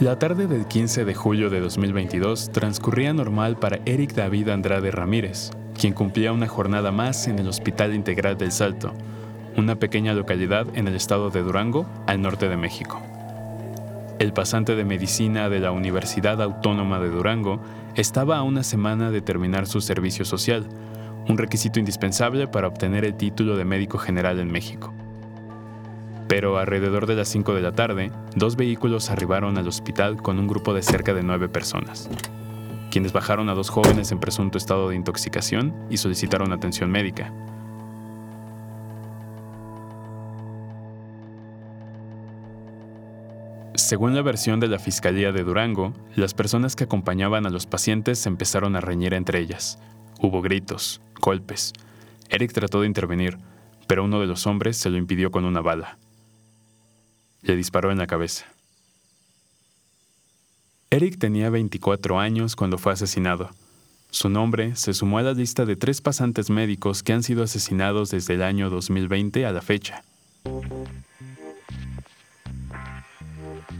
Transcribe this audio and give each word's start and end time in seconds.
La 0.00 0.18
tarde 0.18 0.48
del 0.48 0.66
15 0.66 1.04
de 1.04 1.14
julio 1.14 1.50
de 1.50 1.60
2022 1.60 2.50
transcurría 2.50 3.14
normal 3.14 3.56
para 3.56 3.78
Eric 3.86 4.12
David 4.14 4.48
Andrade 4.48 4.90
Ramírez, 4.90 5.52
quien 5.78 5.92
cumplía 5.92 6.32
una 6.32 6.48
jornada 6.48 6.90
más 6.90 7.28
en 7.28 7.38
el 7.38 7.46
Hospital 7.46 7.94
Integral 7.94 8.36
del 8.36 8.50
Salto, 8.50 8.92
una 9.56 9.76
pequeña 9.76 10.12
localidad 10.12 10.66
en 10.74 10.88
el 10.88 10.96
estado 10.96 11.30
de 11.30 11.42
Durango, 11.42 11.86
al 12.08 12.20
norte 12.20 12.48
de 12.48 12.56
México. 12.56 13.00
El 14.18 14.32
pasante 14.32 14.74
de 14.74 14.84
medicina 14.84 15.48
de 15.48 15.60
la 15.60 15.70
Universidad 15.70 16.42
Autónoma 16.42 16.98
de 16.98 17.10
Durango 17.10 17.60
estaba 17.94 18.38
a 18.38 18.42
una 18.42 18.64
semana 18.64 19.12
de 19.12 19.20
terminar 19.20 19.68
su 19.68 19.80
servicio 19.80 20.24
social, 20.24 20.66
un 21.28 21.38
requisito 21.38 21.78
indispensable 21.78 22.48
para 22.48 22.66
obtener 22.66 23.04
el 23.04 23.14
título 23.14 23.56
de 23.56 23.64
médico 23.64 23.98
general 23.98 24.40
en 24.40 24.50
México. 24.50 24.92
Pero 26.28 26.58
alrededor 26.58 27.06
de 27.06 27.16
las 27.16 27.28
5 27.28 27.54
de 27.54 27.60
la 27.60 27.72
tarde, 27.72 28.10
dos 28.34 28.56
vehículos 28.56 29.10
arribaron 29.10 29.58
al 29.58 29.68
hospital 29.68 30.16
con 30.22 30.38
un 30.38 30.46
grupo 30.46 30.72
de 30.72 30.82
cerca 30.82 31.12
de 31.12 31.22
nueve 31.22 31.48
personas, 31.48 32.08
quienes 32.90 33.12
bajaron 33.12 33.50
a 33.50 33.54
dos 33.54 33.68
jóvenes 33.68 34.10
en 34.10 34.20
presunto 34.20 34.56
estado 34.56 34.88
de 34.88 34.96
intoxicación 34.96 35.74
y 35.90 35.98
solicitaron 35.98 36.52
atención 36.52 36.90
médica. 36.90 37.30
Según 43.74 44.14
la 44.14 44.22
versión 44.22 44.60
de 44.60 44.68
la 44.68 44.78
Fiscalía 44.78 45.30
de 45.30 45.44
Durango, 45.44 45.92
las 46.16 46.32
personas 46.32 46.74
que 46.74 46.84
acompañaban 46.84 47.44
a 47.44 47.50
los 47.50 47.66
pacientes 47.66 48.24
empezaron 48.24 48.76
a 48.76 48.80
reñir 48.80 49.12
entre 49.12 49.40
ellas. 49.40 49.78
Hubo 50.20 50.40
gritos, 50.40 51.02
golpes. 51.20 51.74
Eric 52.30 52.52
trató 52.52 52.80
de 52.80 52.86
intervenir, 52.86 53.36
pero 53.86 54.04
uno 54.04 54.20
de 54.20 54.26
los 54.26 54.46
hombres 54.46 54.78
se 54.78 54.88
lo 54.88 54.96
impidió 54.96 55.30
con 55.30 55.44
una 55.44 55.60
bala 55.60 55.98
le 57.44 57.56
disparó 57.56 57.92
en 57.92 57.98
la 57.98 58.06
cabeza. 58.06 58.46
Eric 60.90 61.18
tenía 61.18 61.50
24 61.50 62.18
años 62.18 62.56
cuando 62.56 62.78
fue 62.78 62.92
asesinado. 62.92 63.50
Su 64.10 64.28
nombre 64.28 64.76
se 64.76 64.94
sumó 64.94 65.18
a 65.18 65.22
la 65.22 65.32
lista 65.32 65.66
de 65.66 65.76
tres 65.76 66.00
pasantes 66.00 66.48
médicos 66.48 67.02
que 67.02 67.12
han 67.12 67.22
sido 67.22 67.42
asesinados 67.42 68.10
desde 68.10 68.34
el 68.34 68.42
año 68.42 68.70
2020 68.70 69.44
a 69.44 69.52
la 69.52 69.60
fecha. 69.60 70.04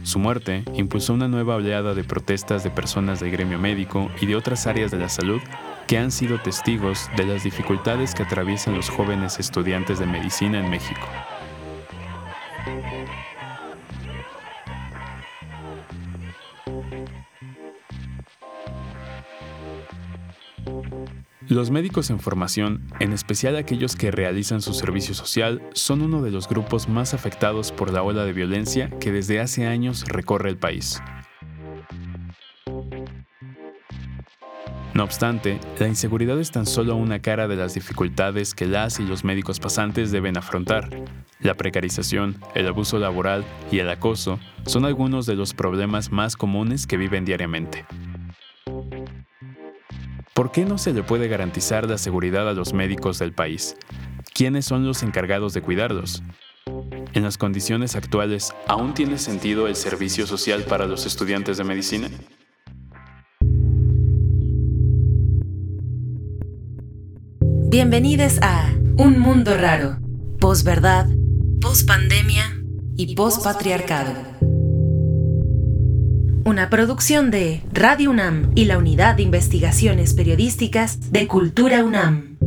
Su 0.03 0.19
muerte 0.19 0.63
impulsó 0.75 1.13
una 1.13 1.27
nueva 1.27 1.55
oleada 1.55 1.93
de 1.93 2.03
protestas 2.03 2.63
de 2.63 2.69
personas 2.69 3.21
del 3.21 3.31
gremio 3.31 3.57
médico 3.57 4.11
y 4.21 4.25
de 4.25 4.35
otras 4.35 4.67
áreas 4.67 4.91
de 4.91 4.99
la 4.99 5.09
salud 5.09 5.41
que 5.87 5.97
han 5.97 6.11
sido 6.11 6.39
testigos 6.39 7.09
de 7.15 7.25
las 7.25 7.43
dificultades 7.43 8.13
que 8.13 8.23
atraviesan 8.23 8.75
los 8.75 8.89
jóvenes 8.89 9.39
estudiantes 9.39 9.99
de 9.99 10.05
medicina 10.05 10.59
en 10.59 10.69
México. 10.69 11.07
Los 21.47 21.69
médicos 21.69 22.09
en 22.09 22.19
formación, 22.19 22.81
en 22.99 23.13
especial 23.13 23.55
aquellos 23.55 23.95
que 23.95 24.09
realizan 24.09 24.61
su 24.61 24.73
servicio 24.73 25.13
social, 25.13 25.61
son 25.73 26.01
uno 26.01 26.23
de 26.23 26.31
los 26.31 26.49
grupos 26.49 26.89
más 26.89 27.13
afectados 27.13 27.71
por 27.71 27.93
la 27.93 28.01
ola 28.01 28.25
de 28.25 28.33
violencia 28.33 28.89
que 28.99 29.11
desde 29.11 29.39
hace 29.39 29.67
años 29.67 30.05
recorre 30.07 30.49
el 30.49 30.57
país. 30.57 31.01
No 34.95 35.03
obstante, 35.03 35.59
la 35.77 35.89
inseguridad 35.89 36.39
es 36.39 36.51
tan 36.51 36.65
solo 36.65 36.95
una 36.95 37.19
cara 37.19 37.49
de 37.49 37.57
las 37.57 37.73
dificultades 37.73 38.55
que 38.55 38.65
las 38.65 39.01
y 39.01 39.03
los 39.03 39.25
médicos 39.25 39.59
pasantes 39.59 40.09
deben 40.09 40.37
afrontar. 40.37 40.89
La 41.41 41.53
precarización, 41.53 42.37
el 42.55 42.65
abuso 42.65 42.97
laboral 42.97 43.43
y 43.73 43.79
el 43.79 43.89
acoso 43.89 44.39
son 44.65 44.85
algunos 44.85 45.25
de 45.25 45.35
los 45.35 45.53
problemas 45.53 46.13
más 46.13 46.37
comunes 46.37 46.87
que 46.87 46.95
viven 46.95 47.25
diariamente. 47.25 47.85
¿Por 50.35 50.51
qué 50.51 50.65
no 50.65 50.77
se 50.77 50.91
le 50.91 51.01
puede 51.01 51.29
garantizar 51.29 51.89
la 51.89 51.97
seguridad 51.97 52.49
a 52.49 52.51
los 52.51 52.73
médicos 52.73 53.19
del 53.19 53.31
país? 53.31 53.77
¿Quiénes 54.33 54.65
son 54.65 54.85
los 54.85 55.01
encargados 55.01 55.53
de 55.53 55.61
cuidarlos? 55.61 56.23
En 57.13 57.23
las 57.23 57.37
condiciones 57.37 57.95
actuales, 57.95 58.53
¿aún 58.67 58.93
tiene 58.93 59.17
sentido 59.17 59.69
el 59.69 59.77
servicio 59.77 60.27
social 60.27 60.63
para 60.63 60.87
los 60.87 61.05
estudiantes 61.05 61.55
de 61.55 61.63
medicina? 61.63 62.09
Bienvenidos 67.69 68.39
a 68.41 68.73
Un 68.97 69.19
Mundo 69.19 69.55
Raro, 69.55 69.99
posverdad, 70.41 71.07
pospandemia 71.61 72.61
y 72.97 73.15
pospatriarcado 73.15 74.34
una 76.45 76.69
producción 76.69 77.31
de 77.31 77.63
Radio 77.73 78.11
UNAM 78.11 78.51
y 78.53 78.65
la 78.65 78.77
Unidad 78.77 79.15
de 79.15 79.23
Investigaciones 79.23 80.13
Periodísticas 80.13 81.11
de 81.11 81.27
Cultura 81.27 81.83
UNAM. 81.83 82.37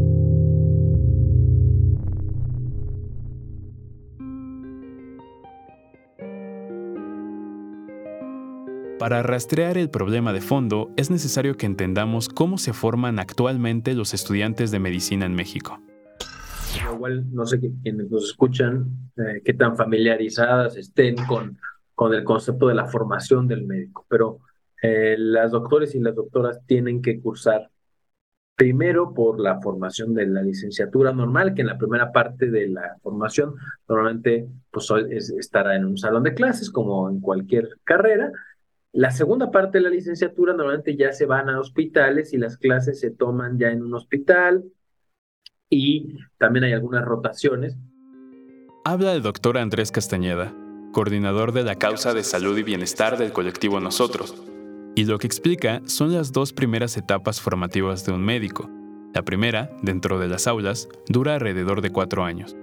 Para 9.00 9.24
rastrear 9.24 9.76
el 9.76 9.90
problema 9.90 10.32
de 10.32 10.42
fondo 10.42 10.92
es 10.96 11.10
necesario 11.10 11.56
que 11.56 11.66
entendamos 11.66 12.28
cómo 12.28 12.56
se 12.56 12.72
forman 12.72 13.18
actualmente 13.18 13.94
los 13.94 14.14
estudiantes 14.14 14.70
de 14.70 14.78
medicina 14.78 15.26
en 15.26 15.34
México. 15.34 15.80
Igual 16.94 17.26
no 17.32 17.44
sé 17.46 17.58
quiénes 17.58 18.08
nos 18.10 18.30
escuchan, 18.30 19.10
eh, 19.16 19.42
qué 19.44 19.54
tan 19.54 19.76
familiarizadas 19.76 20.76
estén 20.76 21.16
con 21.26 21.58
con 21.98 22.14
el 22.14 22.22
concepto 22.22 22.68
de 22.68 22.76
la 22.76 22.86
formación 22.86 23.48
del 23.48 23.66
médico, 23.66 24.06
pero 24.08 24.38
eh, 24.80 25.16
las 25.18 25.50
doctores 25.50 25.96
y 25.96 25.98
las 25.98 26.14
doctoras 26.14 26.60
tienen 26.64 27.02
que 27.02 27.20
cursar 27.20 27.70
primero 28.54 29.12
por 29.12 29.40
la 29.40 29.60
formación 29.60 30.14
de 30.14 30.28
la 30.28 30.40
licenciatura 30.40 31.12
normal, 31.12 31.54
que 31.54 31.62
en 31.62 31.66
la 31.66 31.76
primera 31.76 32.12
parte 32.12 32.52
de 32.52 32.68
la 32.68 32.96
formación 33.02 33.56
normalmente 33.88 34.46
pues, 34.70 34.88
estará 35.40 35.74
en 35.74 35.86
un 35.86 35.98
salón 35.98 36.22
de 36.22 36.34
clases, 36.34 36.70
como 36.70 37.10
en 37.10 37.18
cualquier 37.18 37.68
carrera. 37.82 38.30
La 38.92 39.10
segunda 39.10 39.50
parte 39.50 39.78
de 39.78 39.82
la 39.82 39.90
licenciatura 39.90 40.52
normalmente 40.52 40.96
ya 40.96 41.10
se 41.10 41.26
van 41.26 41.50
a 41.50 41.58
hospitales 41.58 42.32
y 42.32 42.38
las 42.38 42.58
clases 42.58 43.00
se 43.00 43.10
toman 43.10 43.58
ya 43.58 43.70
en 43.70 43.82
un 43.82 43.92
hospital 43.94 44.62
y 45.68 46.16
también 46.38 46.62
hay 46.62 46.74
algunas 46.74 47.04
rotaciones. 47.04 47.76
Habla 48.84 49.14
el 49.14 49.22
doctor 49.22 49.58
Andrés 49.58 49.90
Castañeda, 49.90 50.54
coordinador 50.92 51.52
de 51.52 51.64
la 51.64 51.76
causa 51.76 52.14
de 52.14 52.24
salud 52.24 52.56
y 52.58 52.62
bienestar 52.62 53.18
del 53.18 53.32
colectivo 53.32 53.80
Nosotros. 53.80 54.34
Y 54.94 55.04
lo 55.04 55.18
que 55.18 55.26
explica 55.26 55.80
son 55.84 56.12
las 56.12 56.32
dos 56.32 56.52
primeras 56.52 56.96
etapas 56.96 57.40
formativas 57.40 58.04
de 58.04 58.12
un 58.12 58.24
médico. 58.24 58.68
La 59.14 59.22
primera, 59.22 59.70
dentro 59.82 60.18
de 60.18 60.28
las 60.28 60.46
aulas, 60.46 60.88
dura 61.08 61.34
alrededor 61.34 61.82
de 61.82 61.90
cuatro 61.90 62.24
años. 62.24 62.56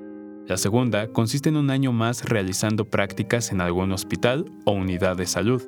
La 0.48 0.58
segunda 0.58 1.08
consiste 1.08 1.50
en 1.50 1.56
un 1.56 1.70
año 1.72 1.92
más 1.92 2.24
realizando 2.26 2.86
prácticas 2.86 3.52
en 3.52 3.62
algún 3.62 3.92
hospital 3.92 4.46
o 4.66 4.74
unidad 4.74 5.18
de 5.18 5.26
salud, 5.26 5.64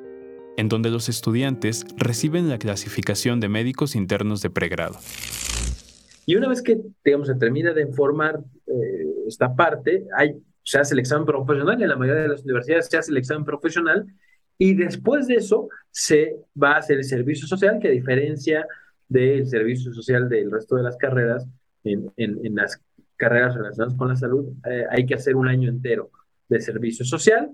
en 0.56 0.68
donde 0.68 0.90
los 0.90 1.08
estudiantes 1.08 1.84
reciben 1.96 2.48
la 2.48 2.58
clasificación 2.58 3.40
de 3.40 3.48
médicos 3.48 3.96
internos 3.96 4.40
de 4.40 4.50
pregrado. 4.50 4.98
Y 6.26 6.36
una 6.36 6.48
vez 6.48 6.62
que, 6.62 6.78
digamos, 7.04 7.28
se 7.28 7.34
termina 7.34 7.72
de 7.72 7.86
formar 7.86 8.40
eh, 8.66 9.24
esta 9.26 9.56
parte, 9.56 10.04
hay 10.16 10.36
se 10.68 10.78
hace 10.78 10.92
el 10.92 11.00
examen 11.00 11.24
profesional, 11.24 11.80
en 11.82 11.88
la 11.88 11.96
mayoría 11.96 12.24
de 12.24 12.28
las 12.28 12.44
universidades 12.44 12.88
se 12.88 12.98
hace 12.98 13.10
el 13.10 13.16
examen 13.16 13.42
profesional, 13.42 14.06
y 14.58 14.74
después 14.74 15.26
de 15.26 15.36
eso 15.36 15.70
se 15.90 16.36
va 16.62 16.72
a 16.72 16.78
hacer 16.80 16.98
el 16.98 17.04
servicio 17.04 17.46
social, 17.46 17.78
que 17.80 17.88
a 17.88 17.90
diferencia 17.90 18.66
del 19.08 19.46
servicio 19.46 19.94
social 19.94 20.28
del 20.28 20.50
resto 20.50 20.76
de 20.76 20.82
las 20.82 20.98
carreras, 20.98 21.46
en, 21.84 22.12
en, 22.18 22.54
las 22.54 22.82
carreras 23.16 23.54
relacionadas 23.54 23.96
con 23.96 24.08
la 24.08 24.16
salud, 24.16 24.44
eh, 24.66 24.84
hay 24.90 25.06
que 25.06 25.14
hacer 25.14 25.36
un 25.36 25.48
año 25.48 25.70
entero 25.70 26.10
de 26.50 26.60
servicio 26.60 27.02
social. 27.02 27.50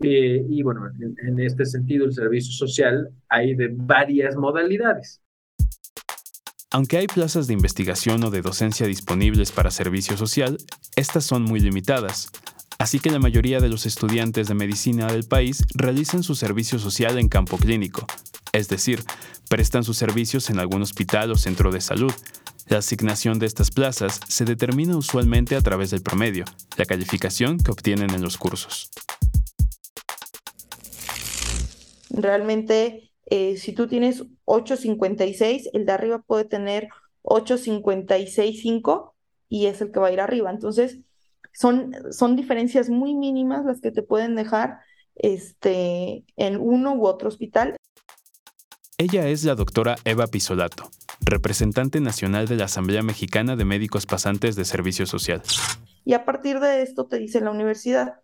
Eh, 0.00 0.46
y 0.48 0.62
bueno, 0.62 0.92
en, 1.00 1.16
en 1.26 1.40
este 1.40 1.64
sentido, 1.64 2.04
el 2.04 2.12
servicio 2.12 2.52
social 2.52 3.10
hay 3.28 3.56
de 3.56 3.70
varias 3.72 4.36
modalidades. 4.36 5.20
Aunque 6.78 6.96
hay 6.96 7.08
plazas 7.08 7.48
de 7.48 7.54
investigación 7.54 8.22
o 8.22 8.30
de 8.30 8.40
docencia 8.40 8.86
disponibles 8.86 9.50
para 9.50 9.72
servicio 9.72 10.16
social, 10.16 10.58
estas 10.94 11.24
son 11.24 11.42
muy 11.42 11.58
limitadas, 11.58 12.30
así 12.78 13.00
que 13.00 13.10
la 13.10 13.18
mayoría 13.18 13.58
de 13.58 13.68
los 13.68 13.84
estudiantes 13.84 14.46
de 14.46 14.54
medicina 14.54 15.08
del 15.08 15.24
país 15.24 15.64
realizan 15.74 16.22
su 16.22 16.36
servicio 16.36 16.78
social 16.78 17.18
en 17.18 17.28
campo 17.28 17.58
clínico, 17.58 18.06
es 18.52 18.68
decir, 18.68 19.02
prestan 19.50 19.82
sus 19.82 19.96
servicios 19.96 20.50
en 20.50 20.60
algún 20.60 20.80
hospital 20.82 21.32
o 21.32 21.36
centro 21.36 21.72
de 21.72 21.80
salud. 21.80 22.12
La 22.68 22.78
asignación 22.78 23.40
de 23.40 23.46
estas 23.46 23.72
plazas 23.72 24.20
se 24.28 24.44
determina 24.44 24.96
usualmente 24.96 25.56
a 25.56 25.60
través 25.62 25.90
del 25.90 26.02
promedio, 26.02 26.44
la 26.76 26.84
calificación 26.84 27.58
que 27.58 27.72
obtienen 27.72 28.10
en 28.10 28.22
los 28.22 28.38
cursos. 28.38 28.88
Realmente 32.10 33.10
eh, 33.30 33.56
si 33.56 33.72
tú 33.72 33.88
tienes 33.88 34.24
8.56, 34.44 35.70
el 35.72 35.86
de 35.86 35.92
arriba 35.92 36.20
puede 36.20 36.44
tener 36.44 36.88
8.56.5 37.22 39.12
y 39.48 39.66
es 39.66 39.80
el 39.80 39.90
que 39.90 40.00
va 40.00 40.08
a 40.08 40.12
ir 40.12 40.20
arriba. 40.20 40.50
Entonces, 40.50 40.98
son, 41.52 41.92
son 42.10 42.36
diferencias 42.36 42.88
muy 42.88 43.14
mínimas 43.14 43.64
las 43.64 43.80
que 43.80 43.90
te 43.90 44.02
pueden 44.02 44.34
dejar 44.34 44.78
este, 45.14 46.24
en 46.36 46.56
uno 46.58 46.94
u 46.94 47.06
otro 47.06 47.28
hospital. 47.28 47.76
Ella 48.96 49.28
es 49.28 49.44
la 49.44 49.54
doctora 49.54 49.96
Eva 50.04 50.26
Pisolato, 50.26 50.90
representante 51.20 52.00
nacional 52.00 52.48
de 52.48 52.56
la 52.56 52.64
Asamblea 52.64 53.02
Mexicana 53.02 53.56
de 53.56 53.64
Médicos 53.64 54.06
Pasantes 54.06 54.56
de 54.56 54.64
Servicio 54.64 55.06
Social. 55.06 55.42
Y 56.04 56.14
a 56.14 56.24
partir 56.24 56.58
de 56.60 56.82
esto 56.82 57.06
te 57.06 57.18
dice 57.18 57.40
la 57.40 57.50
universidad, 57.50 58.20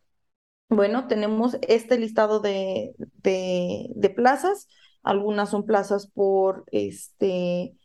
bueno, 0.68 1.06
tenemos 1.06 1.56
este 1.68 1.98
listado 1.98 2.40
de, 2.40 2.94
de, 3.22 4.10
plazas, 4.10 4.68
algunas 5.04 5.50
son 5.50 5.66
plazas 5.66 6.08
por 6.08 6.64
este 6.72 7.76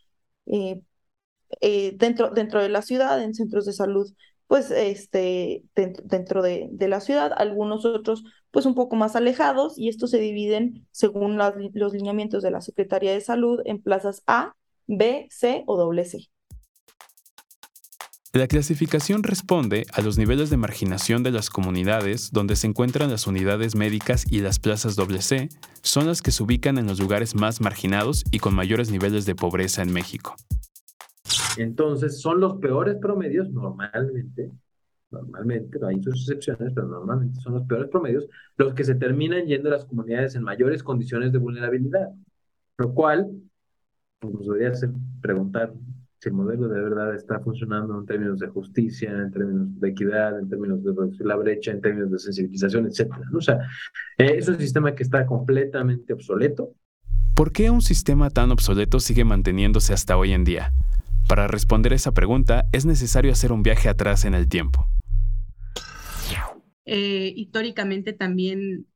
eh, 0.48 0.82
eh, 1.62 1.94
dentro, 1.98 2.30
dentro 2.32 2.62
de 2.62 2.70
la 2.70 2.82
ciudad, 2.82 3.22
en 3.22 3.34
centros 3.34 3.66
de 3.66 3.74
salud, 3.74 4.12
pues 4.48 4.72
este, 4.72 5.64
dentro, 5.76 6.42
de, 6.42 6.70
de, 6.72 6.88
la 6.88 7.02
ciudad, 7.02 7.32
algunos 7.36 7.86
otros 7.86 8.24
pues 8.52 8.66
un 8.66 8.76
poco 8.76 8.96
más 8.96 9.16
alejados 9.16 9.78
y 9.78 9.90
estos 9.90 10.12
se 10.12 10.20
dividen 10.20 10.88
según 10.92 11.38
los 11.38 11.94
lineamientos 11.94 12.42
de 12.44 12.52
la 12.52 12.62
Secretaría 12.62 13.14
de 13.14 13.22
Salud 13.22 13.62
en 13.66 13.82
plazas 13.82 14.24
A, 14.26 14.56
B, 14.88 15.28
C 15.30 15.64
o 15.68 15.78
doble 15.78 16.06
C. 16.06 16.30
La 18.32 18.46
clasificación 18.46 19.24
responde 19.24 19.88
a 19.92 20.02
los 20.02 20.20
niveles 20.20 20.52
de 20.52 20.58
marginación 20.58 21.24
de 21.24 21.32
las 21.32 21.50
comunidades 21.50 22.32
donde 22.32 22.56
se 22.56 22.68
encuentran 22.68 23.10
las 23.10 23.26
unidades 23.26 23.76
médicas 23.76 24.32
y 24.32 24.42
las 24.42 24.60
plazas 24.60 24.96
C 25.22 25.50
son 25.82 26.06
las 26.06 26.22
que 26.22 26.30
se 26.30 26.44
ubican 26.44 26.78
en 26.78 26.86
los 26.86 27.00
lugares 27.00 27.34
más 27.34 27.60
marginados 27.60 28.24
y 28.30 28.38
con 28.38 28.54
mayores 28.54 28.92
niveles 28.92 29.26
de 29.26 29.34
pobreza 29.34 29.82
en 29.82 29.92
México. 29.92 30.36
Entonces, 31.58 32.22
son 32.22 32.40
los 32.40 32.58
peores 32.58 32.98
promedios 33.02 33.50
normalmente, 33.50 34.52
normalmente, 35.10 35.80
hay 35.84 36.00
sus 36.04 36.30
excepciones, 36.30 36.72
pero 36.76 36.86
normalmente 36.86 37.42
son 37.42 37.56
los 37.56 37.64
peores 37.66 37.90
promedios 37.90 38.28
los 38.58 38.76
que 38.76 38.84
se 38.84 38.94
terminan 38.94 39.48
yendo 39.48 39.70
a 39.70 39.72
las 39.72 39.86
comunidades 39.86 40.36
en 40.36 40.44
mayores 40.44 40.84
condiciones 40.84 41.32
de 41.32 41.40
vulnerabilidad, 41.40 42.10
lo 42.78 42.94
cual 42.94 43.28
pues, 44.20 44.36
nos 44.36 44.46
debería 44.46 44.70
hacer 44.70 44.92
preguntar 45.20 45.74
si 46.20 46.28
el 46.28 46.36
modelo 46.36 46.68
de 46.68 46.82
verdad 46.82 47.16
está 47.16 47.40
funcionando 47.40 47.98
en 47.98 48.06
términos 48.06 48.40
de 48.40 48.48
justicia, 48.48 49.10
en 49.10 49.32
términos 49.32 49.80
de 49.80 49.90
equidad, 49.90 50.38
en 50.38 50.50
términos 50.50 50.84
de 50.84 50.92
reducir 50.92 51.26
la 51.26 51.38
brecha, 51.38 51.72
en 51.72 51.80
términos 51.80 52.12
de 52.12 52.20
sensibilización, 52.20 52.88
etc. 52.88 53.10
O 53.34 53.42
sea, 53.42 53.60
eh, 54.18 54.36
es 54.38 54.50
un 54.50 54.58
sistema 54.58 54.94
que 54.94 55.04
está 55.04 55.26
completamente 55.26 56.12
obsoleto. 56.12 56.74
¿Por 57.36 57.54
qué 57.54 57.70
un 57.70 57.82
sistema 57.82 58.30
tan 58.30 58.52
obsoleto 58.52 59.00
sigue 59.00 59.24
manteniéndose 59.24 59.94
hasta 59.94 60.18
hoy 60.18 60.34
en 60.34 60.44
día? 60.44 60.74
Para 61.30 61.48
responder 61.48 61.94
esa 61.94 62.12
pregunta 62.12 62.66
es 62.74 62.86
necesario 62.86 63.32
hacer 63.32 63.54
un 63.54 63.64
viaje 63.64 63.88
atrás 63.88 64.26
en 64.26 64.34
el 64.34 64.50
tiempo. 64.50 64.90
Eh, 66.92 67.32
históricamente 67.36 68.14
también 68.14 68.88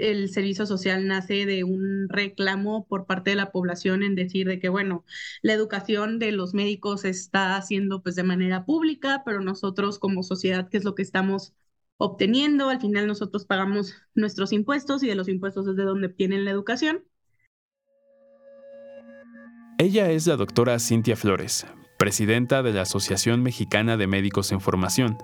el 0.00 0.28
servicio 0.30 0.66
social 0.66 1.06
nace 1.06 1.46
de 1.46 1.64
un 1.64 2.08
reclamo 2.08 2.86
por 2.86 3.06
parte 3.06 3.30
de 3.30 3.36
la 3.36 3.52
población 3.52 4.02
en 4.02 4.14
decir 4.14 4.46
de 4.48 4.58
que, 4.58 4.68
bueno, 4.68 5.04
la 5.42 5.52
educación 5.52 6.18
de 6.18 6.32
los 6.32 6.54
médicos 6.54 7.04
está 7.04 7.56
haciendo 7.56 8.02
pues 8.02 8.16
de 8.16 8.22
manera 8.22 8.64
pública, 8.64 9.22
pero 9.24 9.40
nosotros 9.40 9.98
como 9.98 10.22
sociedad, 10.22 10.68
¿qué 10.68 10.78
es 10.78 10.84
lo 10.84 10.94
que 10.94 11.02
estamos 11.02 11.54
obteniendo? 11.98 12.68
Al 12.70 12.80
final 12.80 13.06
nosotros 13.06 13.44
pagamos 13.44 13.94
nuestros 14.14 14.52
impuestos 14.52 15.02
y 15.02 15.08
de 15.08 15.14
los 15.14 15.28
impuestos 15.28 15.66
es 15.66 15.76
de 15.76 15.84
donde 15.84 16.08
obtienen 16.08 16.44
la 16.44 16.50
educación. 16.50 17.04
Ella 19.78 20.10
es 20.10 20.26
la 20.26 20.36
doctora 20.36 20.78
Cintia 20.78 21.16
Flores, 21.16 21.66
presidenta 21.98 22.62
de 22.62 22.72
la 22.72 22.82
Asociación 22.82 23.42
Mexicana 23.42 23.96
de 23.96 24.06
Médicos 24.06 24.52
en 24.52 24.60
Formación, 24.60 25.16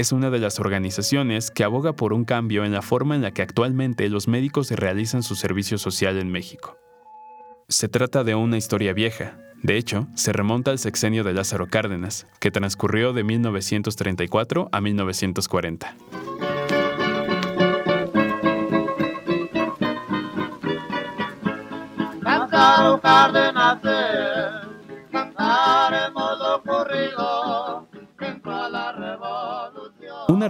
es 0.00 0.12
una 0.12 0.30
de 0.30 0.38
las 0.38 0.58
organizaciones 0.60 1.50
que 1.50 1.62
aboga 1.62 1.92
por 1.92 2.14
un 2.14 2.24
cambio 2.24 2.64
en 2.64 2.72
la 2.72 2.80
forma 2.80 3.14
en 3.14 3.22
la 3.22 3.32
que 3.32 3.42
actualmente 3.42 4.08
los 4.08 4.28
médicos 4.28 4.70
realizan 4.70 5.22
su 5.22 5.36
servicio 5.36 5.76
social 5.76 6.18
en 6.18 6.32
México. 6.32 6.78
Se 7.68 7.88
trata 7.88 8.24
de 8.24 8.34
una 8.34 8.56
historia 8.56 8.94
vieja, 8.94 9.38
de 9.62 9.76
hecho, 9.76 10.08
se 10.14 10.32
remonta 10.32 10.70
al 10.70 10.78
sexenio 10.78 11.22
de 11.22 11.34
Lázaro 11.34 11.66
Cárdenas, 11.66 12.26
que 12.40 12.50
transcurrió 12.50 13.12
de 13.12 13.24
1934 13.24 14.70
a 14.72 14.80
1940. 14.80 15.94
Cárdenas, 23.02 23.78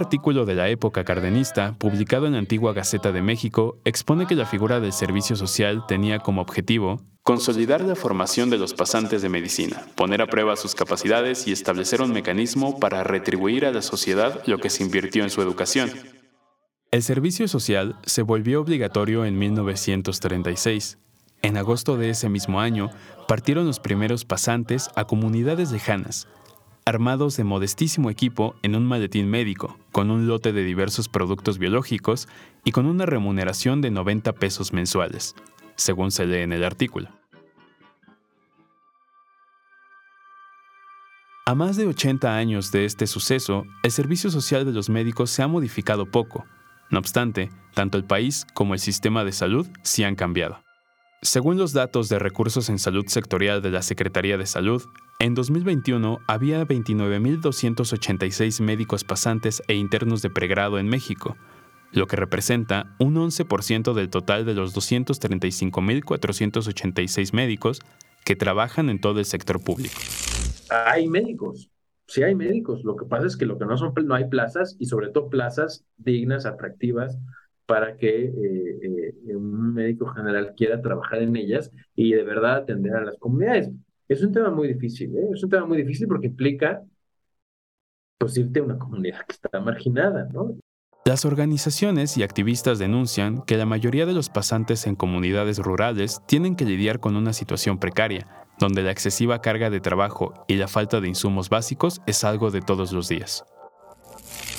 artículo 0.01 0.45
de 0.45 0.55
la 0.55 0.67
época 0.69 1.03
cardenista, 1.03 1.75
publicado 1.77 2.25
en 2.25 2.33
la 2.33 2.39
antigua 2.39 2.73
Gaceta 2.73 3.11
de 3.11 3.21
México, 3.21 3.77
expone 3.85 4.25
que 4.25 4.35
la 4.35 4.45
figura 4.45 4.79
del 4.79 4.91
servicio 4.91 5.35
social 5.35 5.85
tenía 5.87 6.19
como 6.19 6.41
objetivo 6.41 6.99
consolidar 7.23 7.81
la 7.81 7.95
formación 7.95 8.49
de 8.49 8.57
los 8.57 8.73
pasantes 8.73 9.21
de 9.21 9.29
medicina, 9.29 9.85
poner 9.95 10.21
a 10.21 10.27
prueba 10.27 10.55
sus 10.55 10.73
capacidades 10.73 11.47
y 11.47 11.51
establecer 11.51 12.01
un 12.01 12.11
mecanismo 12.11 12.79
para 12.79 13.03
retribuir 13.03 13.65
a 13.65 13.71
la 13.71 13.83
sociedad 13.83 14.41
lo 14.47 14.57
que 14.57 14.71
se 14.71 14.83
invirtió 14.83 15.23
en 15.23 15.29
su 15.29 15.41
educación. 15.41 15.91
El 16.89 17.03
servicio 17.03 17.47
social 17.47 17.95
se 18.03 18.23
volvió 18.23 18.59
obligatorio 18.59 19.23
en 19.23 19.37
1936. 19.37 20.97
En 21.43 21.57
agosto 21.57 21.95
de 21.95 22.09
ese 22.09 22.27
mismo 22.27 22.59
año, 22.59 22.89
partieron 23.27 23.67
los 23.67 23.79
primeros 23.79 24.25
pasantes 24.25 24.89
a 24.95 25.05
comunidades 25.05 25.71
lejanas, 25.71 26.27
armados 26.85 27.37
de 27.37 27.43
modestísimo 27.43 28.09
equipo 28.09 28.55
en 28.63 28.75
un 28.75 28.85
maletín 28.85 29.29
médico, 29.29 29.77
con 29.91 30.11
un 30.11 30.27
lote 30.27 30.53
de 30.53 30.63
diversos 30.63 31.09
productos 31.09 31.57
biológicos 31.57 32.27
y 32.63 32.71
con 32.71 32.85
una 32.85 33.05
remuneración 33.05 33.81
de 33.81 33.91
90 33.91 34.33
pesos 34.33 34.73
mensuales, 34.73 35.35
según 35.75 36.11
se 36.11 36.25
lee 36.25 36.39
en 36.39 36.53
el 36.53 36.63
artículo. 36.63 37.09
A 41.45 41.55
más 41.55 41.75
de 41.75 41.87
80 41.87 42.37
años 42.37 42.71
de 42.71 42.85
este 42.85 43.07
suceso, 43.07 43.65
el 43.83 43.91
servicio 43.91 44.29
social 44.29 44.63
de 44.63 44.71
los 44.71 44.89
médicos 44.89 45.31
se 45.31 45.41
ha 45.41 45.47
modificado 45.47 46.05
poco. 46.05 46.45
No 46.89 46.99
obstante, 46.99 47.49
tanto 47.73 47.97
el 47.97 48.03
país 48.03 48.45
como 48.53 48.73
el 48.73 48.79
sistema 48.79 49.23
de 49.23 49.31
salud 49.31 49.67
sí 49.81 50.03
han 50.03 50.15
cambiado. 50.15 50.61
Según 51.23 51.59
los 51.59 51.71
datos 51.71 52.09
de 52.09 52.17
recursos 52.17 52.67
en 52.69 52.79
salud 52.79 53.05
sectorial 53.05 53.61
de 53.61 53.69
la 53.69 53.83
Secretaría 53.83 54.39
de 54.39 54.47
Salud, 54.47 54.81
en 55.19 55.35
2021 55.35 56.17
había 56.27 56.65
29.286 56.65 58.63
médicos 58.63 59.03
pasantes 59.03 59.61
e 59.67 59.75
internos 59.75 60.23
de 60.23 60.31
pregrado 60.31 60.79
en 60.79 60.87
México, 60.87 61.37
lo 61.91 62.07
que 62.07 62.15
representa 62.15 62.95
un 62.97 63.17
11% 63.17 63.93
del 63.93 64.09
total 64.09 64.47
de 64.47 64.55
los 64.55 64.75
235.486 64.75 67.35
médicos 67.35 67.81
que 68.25 68.35
trabajan 68.35 68.89
en 68.89 68.99
todo 68.99 69.19
el 69.19 69.25
sector 69.25 69.63
público. 69.63 69.99
Hay 70.71 71.07
médicos, 71.07 71.69
sí 72.07 72.23
hay 72.23 72.33
médicos. 72.33 72.83
Lo 72.83 72.95
que 72.95 73.05
pasa 73.05 73.27
es 73.27 73.37
que 73.37 73.45
lo 73.45 73.59
que 73.59 73.65
no 73.65 73.77
son 73.77 73.93
no 74.05 74.15
hay 74.15 74.27
plazas 74.27 74.75
y 74.79 74.87
sobre 74.87 75.09
todo 75.09 75.29
plazas 75.29 75.85
dignas, 75.97 76.47
atractivas 76.47 77.19
para 77.65 77.95
que 77.97 78.25
eh, 78.25 79.13
eh, 79.27 79.35
un 79.35 79.73
médico 79.73 80.07
general 80.07 80.53
quiera 80.55 80.81
trabajar 80.81 81.21
en 81.21 81.35
ellas 81.35 81.71
y 81.95 82.13
de 82.13 82.23
verdad 82.23 82.57
atender 82.57 82.95
a 82.95 83.05
las 83.05 83.17
comunidades. 83.17 83.69
Es 84.07 84.21
un 84.23 84.31
tema 84.31 84.51
muy 84.51 84.67
difícil, 84.67 85.15
¿eh? 85.17 85.29
es 85.33 85.43
un 85.43 85.49
tema 85.49 85.65
muy 85.65 85.77
difícil 85.77 86.07
porque 86.07 86.27
implica 86.27 86.81
pues 88.17 88.37
irte 88.37 88.59
a 88.59 88.63
una 88.63 88.77
comunidad 88.77 89.25
que 89.25 89.33
está 89.33 89.59
marginada, 89.59 90.27
¿no? 90.31 90.55
Las 91.03 91.25
organizaciones 91.25 92.15
y 92.17 92.21
activistas 92.21 92.77
denuncian 92.77 93.41
que 93.41 93.57
la 93.57 93.65
mayoría 93.65 94.05
de 94.05 94.13
los 94.13 94.29
pasantes 94.29 94.85
en 94.85 94.95
comunidades 94.95 95.57
rurales 95.57 96.21
tienen 96.27 96.55
que 96.55 96.63
lidiar 96.63 96.99
con 96.99 97.15
una 97.15 97.33
situación 97.33 97.79
precaria, 97.79 98.27
donde 98.59 98.83
la 98.83 98.91
excesiva 98.91 99.41
carga 99.41 99.71
de 99.71 99.79
trabajo 99.79 100.33
y 100.47 100.57
la 100.57 100.67
falta 100.67 101.01
de 101.01 101.07
insumos 101.07 101.49
básicos 101.49 102.01
es 102.05 102.23
algo 102.23 102.51
de 102.51 102.61
todos 102.61 102.91
los 102.93 103.07
días. 103.07 103.43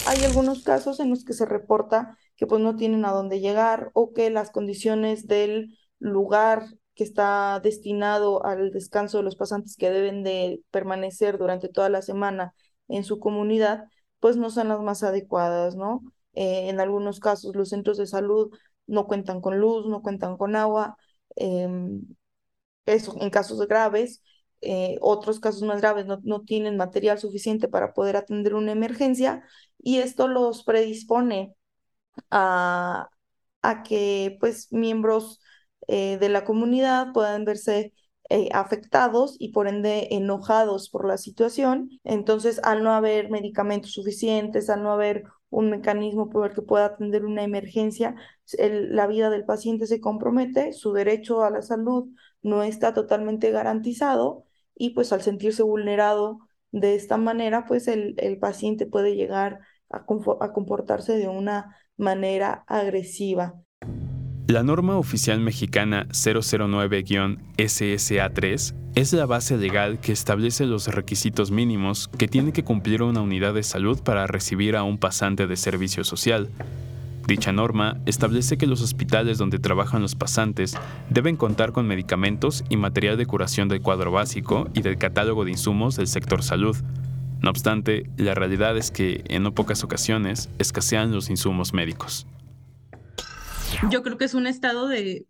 Hay 0.08 0.24
algunos 0.24 0.64
casos 0.64 0.98
en 0.98 1.10
los 1.10 1.24
que 1.24 1.32
se 1.32 1.46
reporta 1.46 2.18
que 2.42 2.48
pues 2.48 2.60
no 2.60 2.74
tienen 2.74 3.04
a 3.04 3.12
dónde 3.12 3.38
llegar 3.38 3.92
o 3.94 4.12
que 4.12 4.28
las 4.28 4.50
condiciones 4.50 5.28
del 5.28 5.78
lugar 6.00 6.66
que 6.96 7.04
está 7.04 7.60
destinado 7.62 8.44
al 8.44 8.72
descanso 8.72 9.18
de 9.18 9.22
los 9.22 9.36
pasantes 9.36 9.76
que 9.76 9.90
deben 9.92 10.24
de 10.24 10.60
permanecer 10.72 11.38
durante 11.38 11.68
toda 11.68 11.88
la 11.88 12.02
semana 12.02 12.52
en 12.88 13.04
su 13.04 13.20
comunidad, 13.20 13.84
pues 14.18 14.36
no 14.36 14.50
son 14.50 14.66
las 14.66 14.80
más 14.80 15.04
adecuadas, 15.04 15.76
¿no? 15.76 16.02
Eh, 16.32 16.68
en 16.68 16.80
algunos 16.80 17.20
casos 17.20 17.54
los 17.54 17.68
centros 17.68 17.96
de 17.96 18.08
salud 18.08 18.50
no 18.88 19.06
cuentan 19.06 19.40
con 19.40 19.60
luz, 19.60 19.86
no 19.86 20.02
cuentan 20.02 20.36
con 20.36 20.56
agua, 20.56 20.96
em, 21.36 22.02
eso 22.86 23.14
en 23.20 23.30
casos 23.30 23.64
graves, 23.68 24.20
eh, 24.62 24.96
otros 25.00 25.38
casos 25.38 25.62
más 25.62 25.80
graves 25.80 26.06
no, 26.06 26.18
no 26.24 26.42
tienen 26.42 26.76
material 26.76 27.20
suficiente 27.20 27.68
para 27.68 27.92
poder 27.94 28.16
atender 28.16 28.54
una 28.56 28.72
emergencia 28.72 29.44
y 29.78 29.98
esto 29.98 30.26
los 30.26 30.64
predispone 30.64 31.54
a, 32.30 33.08
a 33.62 33.82
que 33.82 34.36
pues 34.40 34.72
miembros 34.72 35.40
eh, 35.88 36.18
de 36.18 36.28
la 36.28 36.44
comunidad 36.44 37.12
puedan 37.12 37.44
verse 37.44 37.92
eh, 38.30 38.48
afectados 38.52 39.36
y 39.38 39.50
por 39.52 39.68
ende 39.68 40.08
enojados 40.12 40.88
por 40.90 41.06
la 41.06 41.18
situación. 41.18 41.90
Entonces, 42.04 42.60
al 42.64 42.82
no 42.82 42.92
haber 42.94 43.30
medicamentos 43.30 43.92
suficientes, 43.92 44.70
al 44.70 44.82
no 44.82 44.92
haber 44.92 45.24
un 45.50 45.68
mecanismo 45.70 46.30
por 46.30 46.48
el 46.48 46.54
que 46.54 46.62
pueda 46.62 46.86
atender 46.86 47.24
una 47.26 47.42
emergencia, 47.44 48.14
la 48.58 49.06
vida 49.06 49.30
del 49.30 49.44
paciente 49.44 49.86
se 49.86 50.00
compromete, 50.00 50.72
su 50.72 50.92
derecho 50.92 51.42
a 51.42 51.50
la 51.50 51.62
salud 51.62 52.08
no 52.42 52.62
está 52.62 52.94
totalmente 52.94 53.50
garantizado 53.50 54.44
y 54.74 54.90
pues 54.90 55.12
al 55.12 55.22
sentirse 55.22 55.62
vulnerado 55.62 56.38
de 56.70 56.94
esta 56.94 57.16
manera, 57.18 57.66
pues 57.66 57.86
el, 57.88 58.14
el 58.18 58.38
paciente 58.38 58.86
puede 58.86 59.14
llegar 59.14 59.60
a, 59.90 59.98
a 60.40 60.52
comportarse 60.52 61.16
de 61.18 61.28
una 61.28 61.76
manera 61.96 62.64
agresiva. 62.66 63.54
La 64.48 64.62
norma 64.62 64.96
oficial 64.96 65.40
mexicana 65.40 66.06
009-SSA3 66.08 68.74
es 68.94 69.12
la 69.12 69.24
base 69.24 69.56
legal 69.56 70.00
que 70.00 70.12
establece 70.12 70.66
los 70.66 70.88
requisitos 70.88 71.50
mínimos 71.50 72.08
que 72.18 72.28
tiene 72.28 72.52
que 72.52 72.64
cumplir 72.64 73.02
una 73.02 73.22
unidad 73.22 73.54
de 73.54 73.62
salud 73.62 74.02
para 74.02 74.26
recibir 74.26 74.76
a 74.76 74.82
un 74.82 74.98
pasante 74.98 75.46
de 75.46 75.56
servicio 75.56 76.04
social. 76.04 76.50
Dicha 77.26 77.52
norma 77.52 78.00
establece 78.04 78.58
que 78.58 78.66
los 78.66 78.82
hospitales 78.82 79.38
donde 79.38 79.60
trabajan 79.60 80.02
los 80.02 80.16
pasantes 80.16 80.76
deben 81.08 81.36
contar 81.36 81.72
con 81.72 81.86
medicamentos 81.86 82.64
y 82.68 82.76
material 82.76 83.16
de 83.16 83.26
curación 83.26 83.68
del 83.68 83.80
cuadro 83.80 84.10
básico 84.10 84.68
y 84.74 84.82
del 84.82 84.98
catálogo 84.98 85.44
de 85.44 85.52
insumos 85.52 85.96
del 85.96 86.08
sector 86.08 86.42
salud. 86.42 86.76
No 87.42 87.50
obstante, 87.50 88.08
la 88.16 88.34
realidad 88.34 88.76
es 88.76 88.92
que 88.92 89.24
en 89.26 89.42
no 89.42 89.52
pocas 89.52 89.82
ocasiones 89.82 90.48
escasean 90.58 91.12
los 91.12 91.28
insumos 91.28 91.72
médicos. 91.72 92.24
Yo 93.90 94.04
creo 94.04 94.16
que 94.16 94.24
es 94.24 94.34
un 94.34 94.46
estado 94.46 94.86
de, 94.86 95.26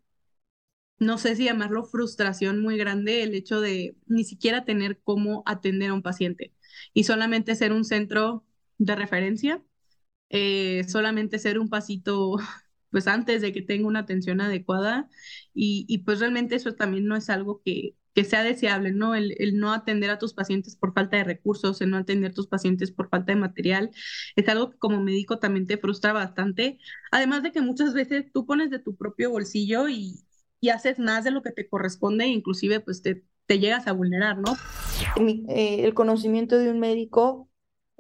no 0.99 1.17
sé 1.17 1.37
si 1.37 1.45
llamarlo 1.45 1.85
frustración 1.85 2.61
muy 2.61 2.77
grande, 2.77 3.23
el 3.23 3.35
hecho 3.35 3.63
de 3.63 3.97
ni 4.07 4.25
siquiera 4.25 4.67
tener 4.67 5.01
cómo 5.03 5.43
atender 5.47 5.89
a 5.91 5.95
un 5.95 6.03
paciente 6.03 6.53
y 6.93 7.05
solamente 7.05 7.55
ser 7.55 7.73
un 7.73 7.85
centro 7.85 8.45
de 8.77 8.95
referencia, 8.95 9.63
eh, 10.29 10.85
solamente 10.89 11.39
ser 11.39 11.59
un 11.59 11.71
pasito 11.71 12.37
pues 12.91 13.07
antes 13.07 13.41
de 13.41 13.55
que 13.55 13.63
tenga 13.63 13.89
una 13.89 14.01
atención 14.01 14.43
adecuada 14.43 15.09
y, 15.55 15.87
y 15.89 15.99
pues 15.99 16.21
realmente 16.21 16.57
eso 16.57 16.75
también 16.75 17.07
no 17.07 17.17
es 17.17 17.31
algo 17.31 17.63
que, 17.65 17.97
que 18.15 18.25
sea 18.25 18.43
deseable, 18.43 18.93
¿no? 18.93 19.15
El, 19.15 19.35
no 19.59 19.73
atender 19.73 20.11
a 20.11 20.19
tus 20.19 20.35
pacientes 20.35 20.77
por 20.77 20.93
falta 20.93 21.17
de 21.17 21.25
recursos, 21.25 21.81
el 21.81 21.91
no 21.91 21.97
atender 21.97 22.33
a 22.33 22.35
tus 22.35 22.47
pacientes 22.47 22.91
por 22.93 23.09
falta 23.09 23.33
de 23.33 23.41
material, 23.41 23.91
es 24.37 24.49
algo 24.49 24.71
que 24.71 24.79
como 24.79 25.01
médico 25.03 25.39
también 25.39 25.67
te 25.67 25.79
frustra 25.79 26.13
bastante. 26.13 26.79
Además 27.11 27.43
de 27.43 27.53
que 27.53 27.61
muchas 27.61 27.95
veces 27.95 28.27
tú 28.33 28.47
pones 28.47 28.71
de 28.71 28.79
tu 28.79 28.97
propio 28.97 29.31
bolsillo 29.31 29.89
y, 29.89 30.25
haces 30.73 31.01
más 31.01 31.25
de 31.25 31.33
lo 31.33 31.43
que 31.43 31.51
te 31.51 31.69
corresponde, 31.69 32.27
inclusive 32.27 32.79
pues 32.79 33.03
te, 33.03 33.25
te 33.47 33.59
llegas 33.59 33.89
a 33.89 33.93
vulnerar, 33.93 34.39
¿no? 34.39 34.57
Eh, 35.49 35.85
el 35.85 35.93
conocimiento 35.93 36.57
de 36.57 36.71
un 36.71 36.79
médico 36.79 37.49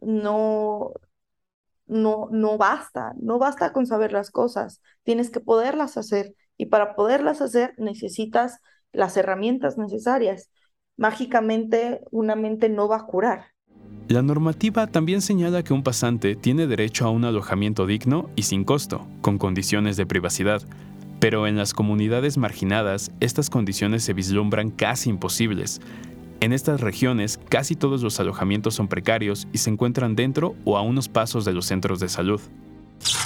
no, 0.01 0.93
no, 1.87 2.29
no 2.31 2.59
basta, 2.59 3.15
no 3.21 3.39
basta 3.39 3.73
con 3.73 3.87
saber 3.87 4.13
las 4.13 4.31
cosas, 4.31 4.81
tienes 5.03 5.31
que 5.31 5.41
poderlas 5.41 5.97
hacer 5.97 6.37
y 6.57 6.67
para 6.67 6.95
poderlas 6.95 7.43
hacer 7.43 7.75
necesitas 7.79 8.61
las 8.93 9.17
herramientas 9.17 9.79
necesarias. 9.79 10.51
Mágicamente 10.97 12.01
una 12.11 12.37
mente 12.37 12.69
no 12.69 12.89
va 12.89 12.97
a 12.97 13.07
curar. 13.07 13.47
La 14.09 14.23
normativa 14.23 14.87
también 14.87 15.23
señala 15.23 15.63
que 15.63 15.73
un 15.73 15.83
pasante 15.83 16.37
tiene 16.37 16.67
derecho 16.67 17.07
a 17.07 17.11
un 17.11 17.25
alojamiento 17.25 17.87
digno 17.87 18.29
y 18.37 18.43
sin 18.43 18.65
costo, 18.65 19.07
con 19.23 19.39
condiciones 19.39 19.97
de 19.97 20.07
privacidad, 20.07 20.63
pero 21.19 21.47
en 21.47 21.57
las 21.57 21.73
comunidades 21.73 22.37
marginadas 22.37 23.11
estas 23.21 23.49
condiciones 23.49 24.03
se 24.03 24.13
vislumbran 24.13 24.71
casi 24.71 25.09
imposibles. 25.09 25.81
En 26.41 26.53
estas 26.53 26.81
regiones 26.81 27.39
casi 27.49 27.77
todos 27.77 28.03
los 28.03 28.19
alojamientos 28.19 28.75
son 28.75 28.89
precarios 28.89 29.47
y 29.53 29.59
se 29.59 29.71
encuentran 29.71 30.17
dentro 30.17 30.57
o 30.65 30.77
a 30.77 30.83
unos 30.83 31.09
pasos 31.09 31.45
de 31.45 31.53
los 31.53 31.67
centros 31.67 32.01
de 32.01 32.09
salud. 32.09 32.41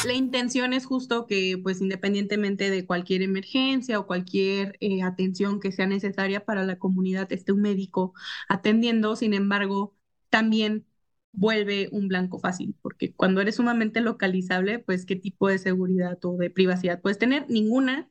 La 0.05 0.13
intención 0.15 0.73
es 0.73 0.87
justo 0.87 1.27
que, 1.27 1.59
pues 1.63 1.81
independientemente 1.81 2.71
de 2.71 2.87
cualquier 2.87 3.23
emergencia 3.23 3.99
o 3.99 4.07
cualquier 4.07 4.77
eh, 4.81 5.03
atención 5.03 5.61
que 5.61 5.73
sea 5.73 5.87
necesaria 5.87 6.45
para 6.45 6.65
la 6.65 6.79
comunidad, 6.79 7.31
esté 7.33 7.53
un 7.53 7.63
médico 7.63 8.15
atendiendo, 8.49 9.17
sin 9.17 9.35
embargo, 9.35 9.95
también 10.31 10.87
vuelve 11.33 11.89
un 11.93 12.09
blanco 12.09 12.39
fácil, 12.39 12.75
porque 12.83 13.15
cuando 13.15 13.41
eres 13.41 13.57
sumamente 13.57 14.01
localizable, 14.01 14.79
pues 14.79 15.05
qué 15.07 15.17
tipo 15.17 15.49
de 15.49 15.59
seguridad 15.59 16.19
o 16.25 16.37
de 16.37 16.51
privacidad 16.51 17.01
puedes 17.01 17.19
tener, 17.19 17.47
ninguna. 17.49 18.09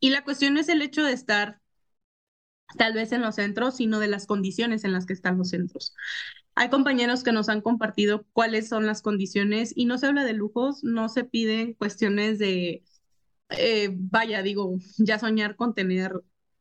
Y 0.00 0.10
la 0.10 0.24
cuestión 0.24 0.54
no 0.54 0.60
es 0.60 0.68
el 0.68 0.82
hecho 0.82 1.04
de 1.04 1.12
estar 1.12 1.60
tal 2.76 2.94
vez 2.94 3.12
en 3.12 3.22
los 3.22 3.36
centros, 3.36 3.76
sino 3.76 3.98
de 4.00 4.08
las 4.08 4.26
condiciones 4.26 4.84
en 4.84 4.92
las 4.92 5.06
que 5.06 5.12
están 5.12 5.38
los 5.38 5.50
centros. 5.50 5.94
Hay 6.56 6.68
compañeros 6.70 7.24
que 7.24 7.32
nos 7.32 7.48
han 7.48 7.60
compartido 7.60 8.26
cuáles 8.32 8.68
son 8.68 8.86
las 8.86 9.02
condiciones 9.02 9.72
y 9.74 9.86
no 9.86 9.98
se 9.98 10.06
habla 10.06 10.24
de 10.24 10.34
lujos, 10.34 10.84
no 10.84 11.08
se 11.08 11.24
piden 11.24 11.74
cuestiones 11.74 12.38
de, 12.38 12.84
eh, 13.50 13.90
vaya, 13.92 14.42
digo, 14.42 14.76
ya 14.98 15.18
soñar 15.18 15.56
con 15.56 15.74
tener 15.74 16.12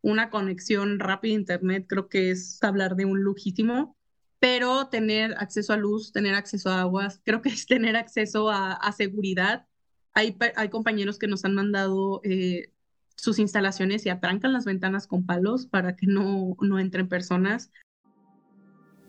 una 0.02 0.30
conexión 0.30 1.00
rápida 1.00 1.34
a 1.34 1.40
Internet, 1.40 1.86
creo 1.88 2.10
que 2.10 2.32
es 2.32 2.62
hablar 2.64 2.96
de 2.96 3.06
un 3.06 3.22
lujísimo, 3.22 3.96
pero 4.40 4.88
tener 4.90 5.36
acceso 5.38 5.74
a 5.74 5.78
luz, 5.78 6.12
tener 6.12 6.36
acceso 6.36 6.70
a 6.70 6.82
aguas, 6.82 7.22
creo 7.24 7.42
que 7.42 7.50
es 7.50 7.66
tener 7.66 7.96
acceso 7.96 8.50
a, 8.50 8.92
seguridad. 8.92 9.68
Hay, 10.14 10.38
compañeros 10.70 11.18
que 11.18 11.28
nos 11.28 11.46
han 11.46 11.56
mandado 11.56 12.20
eh, 12.24 12.74
sus 13.16 13.40
instalaciones 13.40 14.06
y 14.06 14.10
atrancan 14.10 14.54
las 14.54 14.66
ventanas 14.66 15.08
con 15.08 15.26
palos 15.26 15.68
para 15.68 15.96
que 15.96 16.08
no, 16.08 16.58
no 16.62 16.80
entren 16.80 17.08
personas. 17.08 17.72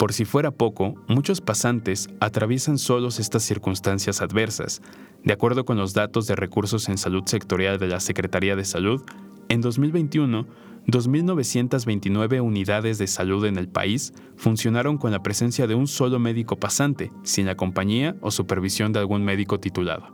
Por 0.05 0.13
si 0.13 0.27
fuera 0.27 0.51
poco, 0.51 0.97
muchos 1.09 1.41
pasantes 1.41 2.11
atraviesan 2.21 2.77
solos 2.77 3.19
estas 3.19 3.43
circunstancias 3.43 4.21
adversas. 4.21 4.83
De 5.23 5.33
acuerdo 5.33 5.65
con 5.65 5.79
los 5.79 5.95
datos 5.95 6.27
de 6.27 6.37
recursos 6.37 6.91
en 6.91 6.99
salud 6.99 7.23
sectorial 7.25 7.79
de 7.79 7.87
la 7.87 8.01
Secretaría 8.01 8.55
de 8.55 8.67
Salud, 8.67 9.03
en 9.49 9.63
2021, 9.63 10.47
2.929 10.89 12.43
unidades 12.43 12.99
de 12.99 13.07
salud 13.07 13.47
en 13.47 13.57
el 13.57 13.67
país 13.67 14.13
funcionaron 14.37 14.99
con 14.99 15.11
la 15.11 15.23
presencia 15.23 15.67
de 15.67 15.75
un 15.75 15.87
solo 15.87 16.19
médico 16.19 16.57
pasante, 16.57 17.11
sin 17.23 17.47
la 17.47 17.57
compañía 17.57 18.15
o 18.21 18.31
supervisión 18.31 18.93
de 18.93 18.99
algún 18.99 19.25
médico 19.25 19.59
titulado. 19.59 20.09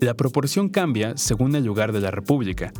La 0.00 0.14
proporción 0.14 0.70
cambia 0.70 1.18
según 1.18 1.54
el 1.54 1.66
lugar 1.66 1.92
de 1.92 2.00
la 2.00 2.10
República, 2.10 2.72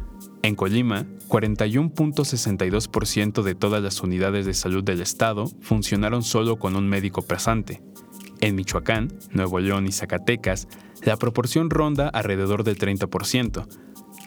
en 0.45 0.55
Colima, 0.57 1.07
41.62% 1.29 3.43
de 3.43 3.55
todas 3.55 3.83
las 3.83 4.03
unidades 4.03 4.45
de 4.45 4.53
salud 4.53 4.85
del 4.85 5.01
estado 5.01 5.47
funcionaron 5.63 6.23
solo 6.23 6.59
con 6.59 6.77
un 6.77 6.87
médico 6.87 7.23
pasante. 7.23 7.81
En 8.43 8.55
Michoacán, 8.55 9.11
Nuevo 9.33 9.59
León 9.59 9.87
y 9.87 9.93
Zacatecas, 9.93 10.69
la 11.03 11.17
proporción 11.17 11.71
ronda 11.71 12.11
alrededor 12.11 12.63
del 12.63 12.77
30%. 12.77 13.67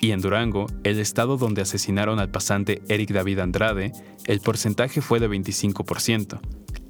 Y 0.01 0.09
en 0.09 0.21
Durango, 0.21 0.65
el 0.83 0.99
estado 0.99 1.37
donde 1.37 1.61
asesinaron 1.61 2.19
al 2.19 2.31
pasante 2.31 2.81
Eric 2.87 3.11
David 3.11 3.37
Andrade, 3.37 3.91
el 4.25 4.39
porcentaje 4.39 5.01
fue 5.01 5.19
de 5.19 5.29
25%. 5.29 6.39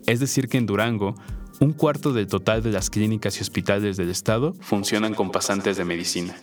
Es 0.05 0.21
decir, 0.21 0.47
que 0.47 0.57
en 0.57 0.65
Durango, 0.65 1.15
un 1.59 1.73
cuarto 1.73 2.13
del 2.13 2.27
total 2.27 2.63
de 2.63 2.71
las 2.71 2.89
clínicas 2.89 3.39
y 3.39 3.41
hospitales 3.41 3.97
del 3.97 4.09
estado 4.09 4.53
funcionan 4.61 5.13
con 5.13 5.31
pasantes 5.31 5.75
de 5.75 5.83
medicina. 5.83 6.33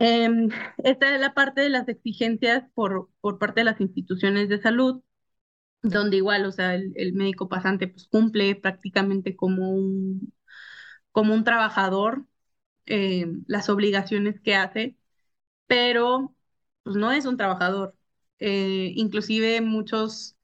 Em, 0.00 0.50
esta 0.78 1.14
es 1.14 1.20
la 1.20 1.34
parte 1.34 1.60
de 1.60 1.70
las 1.70 1.88
exigencias 1.88 2.64
por, 2.74 3.10
por 3.20 3.38
parte 3.38 3.60
de 3.60 3.64
las 3.64 3.80
instituciones 3.80 4.48
de 4.48 4.60
salud, 4.60 5.02
donde 5.82 6.18
igual, 6.18 6.46
o 6.46 6.52
sea, 6.52 6.74
el, 6.76 7.12
médico 7.14 7.48
pasante 7.48 7.88
pues 7.88 8.06
cumple 8.08 8.56
prácticamente 8.56 9.36
como 9.36 9.70
un, 9.70 10.34
como 11.12 11.34
un 11.34 11.44
trabajador 11.44 12.26
em, 12.86 13.44
las 13.48 13.68
obligaciones 13.70 14.40
que 14.40 14.56
hace, 14.56 14.96
pero 15.66 16.36
pues 16.84 16.96
no 16.96 17.12
es 17.12 17.26
un 17.26 17.36
trabajador. 17.38 17.96
Eh, 18.40 18.92
inclusive 18.96 19.60
muchos 19.62 20.36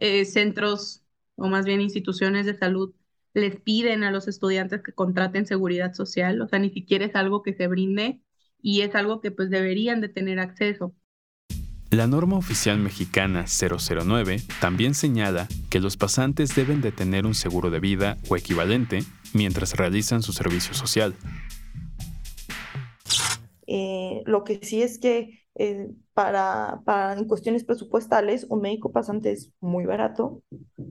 eh, 0.00 0.24
centros 0.26 1.04
o 1.36 1.48
más 1.48 1.66
bien 1.66 1.80
instituciones 1.82 2.46
de 2.46 2.56
salud 2.58 2.94
les 3.34 3.60
piden 3.60 4.04
a 4.04 4.10
los 4.12 4.28
estudiantes 4.28 4.82
que 4.82 4.92
contraten 4.94 5.46
seguridad 5.46 5.94
social, 5.94 6.40
o 6.42 6.48
sea, 6.48 6.58
ni 6.60 6.70
siquiera 6.70 7.04
es 7.06 7.14
algo 7.16 7.42
que 7.42 7.54
se 7.54 7.68
brinde 7.68 8.22
y 8.60 8.82
es 8.82 8.94
algo 8.94 9.20
que 9.20 9.30
pues 9.30 9.50
deberían 9.50 10.00
de 10.00 10.08
tener 10.08 10.38
acceso. 10.38 10.94
La 11.90 12.06
norma 12.06 12.36
oficial 12.36 12.78
mexicana 12.78 13.46
009 13.46 14.42
también 14.60 14.94
señala 14.94 15.48
que 15.70 15.80
los 15.80 15.96
pasantes 15.96 16.54
deben 16.54 16.82
de 16.82 16.92
tener 16.92 17.24
un 17.24 17.34
seguro 17.34 17.70
de 17.70 17.80
vida 17.80 18.18
o 18.28 18.36
equivalente 18.36 19.04
mientras 19.32 19.74
realizan 19.74 20.22
su 20.22 20.34
servicio 20.34 20.74
social. 20.74 21.14
Eh, 23.66 24.22
lo 24.26 24.44
que 24.44 24.60
sí 24.62 24.82
es 24.82 24.98
que 24.98 25.40
eh, 25.54 25.90
para, 26.12 26.82
para 26.84 27.14
en 27.14 27.26
cuestiones 27.26 27.64
presupuestales, 27.64 28.46
un 28.50 28.60
médico 28.60 28.92
pasante 28.92 29.32
es 29.32 29.52
muy 29.60 29.86
barato, 29.86 30.42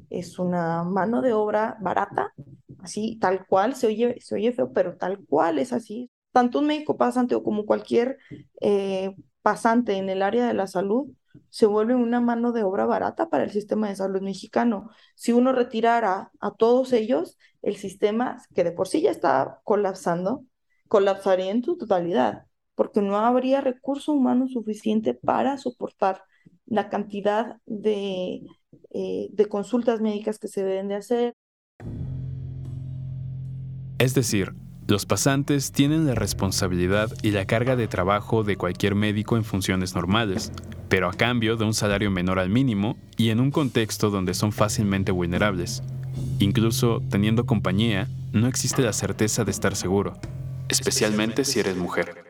es 0.09 0.39
una 0.39 0.83
mano 0.83 1.21
de 1.21 1.33
obra 1.33 1.77
barata, 1.79 2.33
así 2.79 3.19
tal 3.19 3.45
cual, 3.45 3.75
se 3.75 3.87
oye, 3.87 4.15
se 4.19 4.33
oye 4.33 4.51
feo, 4.51 4.73
pero 4.73 4.97
tal 4.97 5.19
cual 5.27 5.59
es 5.59 5.73
así 5.73 6.09
tanto 6.37 6.59
un 6.59 6.67
médico 6.67 6.97
pasante 6.97 7.33
o 7.33 7.41
como 7.41 7.65
cualquier 7.65 8.19
eh, 8.61 9.15
pasante 9.41 9.93
en 9.97 10.07
el 10.07 10.21
área 10.21 10.45
de 10.45 10.53
la 10.53 10.67
salud 10.67 11.07
se 11.49 11.65
vuelve 11.65 11.95
una 11.95 12.21
mano 12.21 12.51
de 12.51 12.61
obra 12.61 12.85
barata 12.85 13.27
para 13.31 13.43
el 13.43 13.49
sistema 13.49 13.89
de 13.89 13.95
salud 13.95 14.21
mexicano. 14.21 14.91
Si 15.15 15.31
uno 15.31 15.51
retirara 15.51 16.29
a 16.39 16.51
todos 16.51 16.93
ellos, 16.93 17.39
el 17.63 17.75
sistema, 17.75 18.37
que 18.53 18.63
de 18.63 18.71
por 18.71 18.87
sí 18.87 19.01
ya 19.01 19.09
está 19.09 19.61
colapsando, 19.63 20.45
colapsaría 20.87 21.49
en 21.49 21.63
su 21.63 21.75
totalidad, 21.75 22.45
porque 22.75 23.01
no 23.01 23.17
habría 23.17 23.59
recurso 23.61 24.13
humano 24.13 24.47
suficiente 24.47 25.15
para 25.15 25.57
soportar 25.57 26.21
la 26.67 26.89
cantidad 26.89 27.57
de, 27.65 28.43
eh, 28.91 29.29
de 29.31 29.45
consultas 29.47 30.01
médicas 30.01 30.37
que 30.37 30.49
se 30.49 30.63
deben 30.63 30.87
de 30.87 30.95
hacer. 30.97 31.33
Es 33.97 34.13
decir, 34.13 34.53
los 34.87 35.05
pasantes 35.05 35.73
tienen 35.73 36.07
la 36.07 36.15
responsabilidad 36.15 37.11
y 37.21 37.31
la 37.31 37.45
carga 37.45 37.75
de 37.75 37.89
trabajo 37.89 38.43
de 38.45 38.55
cualquier 38.55 38.95
médico 38.95 39.35
en 39.35 39.43
funciones 39.43 39.95
normales, 39.95 40.53
pero 40.87 41.09
a 41.09 41.13
cambio 41.13 41.57
de 41.57 41.65
un 41.65 41.73
salario 41.73 42.09
menor 42.09 42.39
al 42.39 42.49
mínimo 42.49 42.97
y 43.17 43.29
en 43.29 43.41
un 43.41 43.51
contexto 43.51 44.09
donde 44.09 44.33
son 44.33 44.53
fácilmente 44.53 45.11
vulnerables. 45.11 45.83
Incluso 46.39 47.01
teniendo 47.09 47.45
compañía, 47.45 48.07
no 48.31 48.47
existe 48.47 48.81
la 48.81 48.93
certeza 48.93 49.43
de 49.43 49.51
estar 49.51 49.75
seguro, 49.75 50.17
especialmente 50.69 51.43
si 51.43 51.59
eres 51.59 51.75
mujer. 51.75 52.23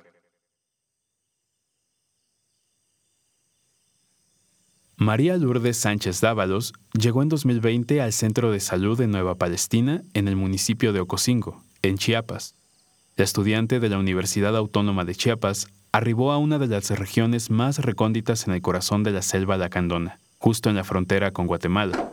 María 4.95 5.37
Lourdes 5.37 5.77
Sánchez 5.77 6.21
Dávalos 6.21 6.73
llegó 6.99 7.21
en 7.21 7.29
2020 7.29 8.01
al 8.01 8.13
Centro 8.13 8.51
de 8.51 8.59
Salud 8.59 8.97
de 8.97 9.05
Nueva 9.05 9.35
Palestina 9.35 10.01
en 10.15 10.27
el 10.27 10.35
municipio 10.35 10.91
de 10.91 11.01
Ocosingo, 11.01 11.66
en 11.81 11.97
Chiapas. 11.97 12.55
La 13.15 13.23
estudiante 13.23 13.79
de 13.79 13.89
la 13.89 13.97
Universidad 13.97 14.55
Autónoma 14.55 15.05
de 15.05 15.15
Chiapas 15.15 15.67
arribó 15.91 16.31
a 16.31 16.37
una 16.37 16.59
de 16.59 16.67
las 16.67 16.89
regiones 16.91 17.49
más 17.49 17.79
recónditas 17.79 18.47
en 18.47 18.53
el 18.53 18.61
corazón 18.61 19.03
de 19.03 19.11
la 19.11 19.21
selva 19.21 19.57
lacandona, 19.57 20.19
justo 20.37 20.69
en 20.69 20.75
la 20.75 20.83
frontera 20.83 21.31
con 21.31 21.47
Guatemala. 21.47 22.11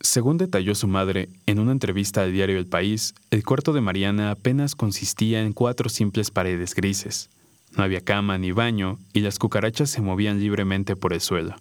Según 0.00 0.38
detalló 0.38 0.74
su 0.74 0.88
madre 0.88 1.28
en 1.46 1.58
una 1.58 1.72
entrevista 1.72 2.22
al 2.22 2.32
diario 2.32 2.58
El 2.58 2.66
País, 2.66 3.14
el 3.30 3.44
cuarto 3.44 3.72
de 3.72 3.82
Mariana 3.82 4.30
apenas 4.30 4.74
consistía 4.74 5.42
en 5.42 5.52
cuatro 5.52 5.88
simples 5.88 6.30
paredes 6.30 6.74
grises. 6.74 7.28
No 7.76 7.84
había 7.84 8.00
cama 8.00 8.38
ni 8.38 8.50
baño 8.50 8.98
y 9.12 9.20
las 9.20 9.38
cucarachas 9.38 9.90
se 9.90 10.00
movían 10.00 10.40
libremente 10.40 10.96
por 10.96 11.12
el 11.12 11.20
suelo. 11.20 11.54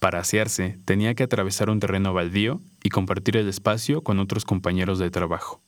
Para 0.00 0.20
asearse, 0.20 0.78
tenía 0.84 1.14
que 1.14 1.24
atravesar 1.24 1.70
un 1.70 1.80
terreno 1.80 2.12
baldío 2.12 2.60
y 2.82 2.90
compartir 2.90 3.36
el 3.36 3.48
espacio 3.48 4.02
con 4.02 4.18
otros 4.18 4.44
compañeros 4.44 4.98
de 4.98 5.10
trabajo. 5.10 5.60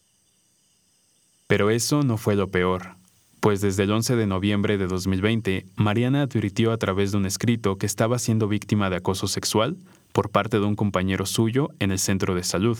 Pero 1.46 1.70
eso 1.70 2.02
no 2.02 2.16
fue 2.16 2.36
lo 2.36 2.48
peor, 2.48 2.94
pues 3.40 3.60
desde 3.60 3.84
el 3.84 3.90
11 3.90 4.16
de 4.16 4.26
noviembre 4.26 4.76
de 4.78 4.86
2020, 4.86 5.66
Mariana 5.74 6.22
advirtió 6.22 6.72
a 6.72 6.76
través 6.76 7.10
de 7.10 7.16
un 7.16 7.26
escrito 7.26 7.76
que 7.76 7.86
estaba 7.86 8.18
siendo 8.18 8.48
víctima 8.48 8.90
de 8.90 8.96
acoso 8.96 9.26
sexual 9.26 9.78
por 10.12 10.30
parte 10.30 10.58
de 10.60 10.66
un 10.66 10.76
compañero 10.76 11.24
suyo 11.24 11.70
en 11.78 11.90
el 11.90 11.98
centro 11.98 12.34
de 12.34 12.44
salud. 12.44 12.78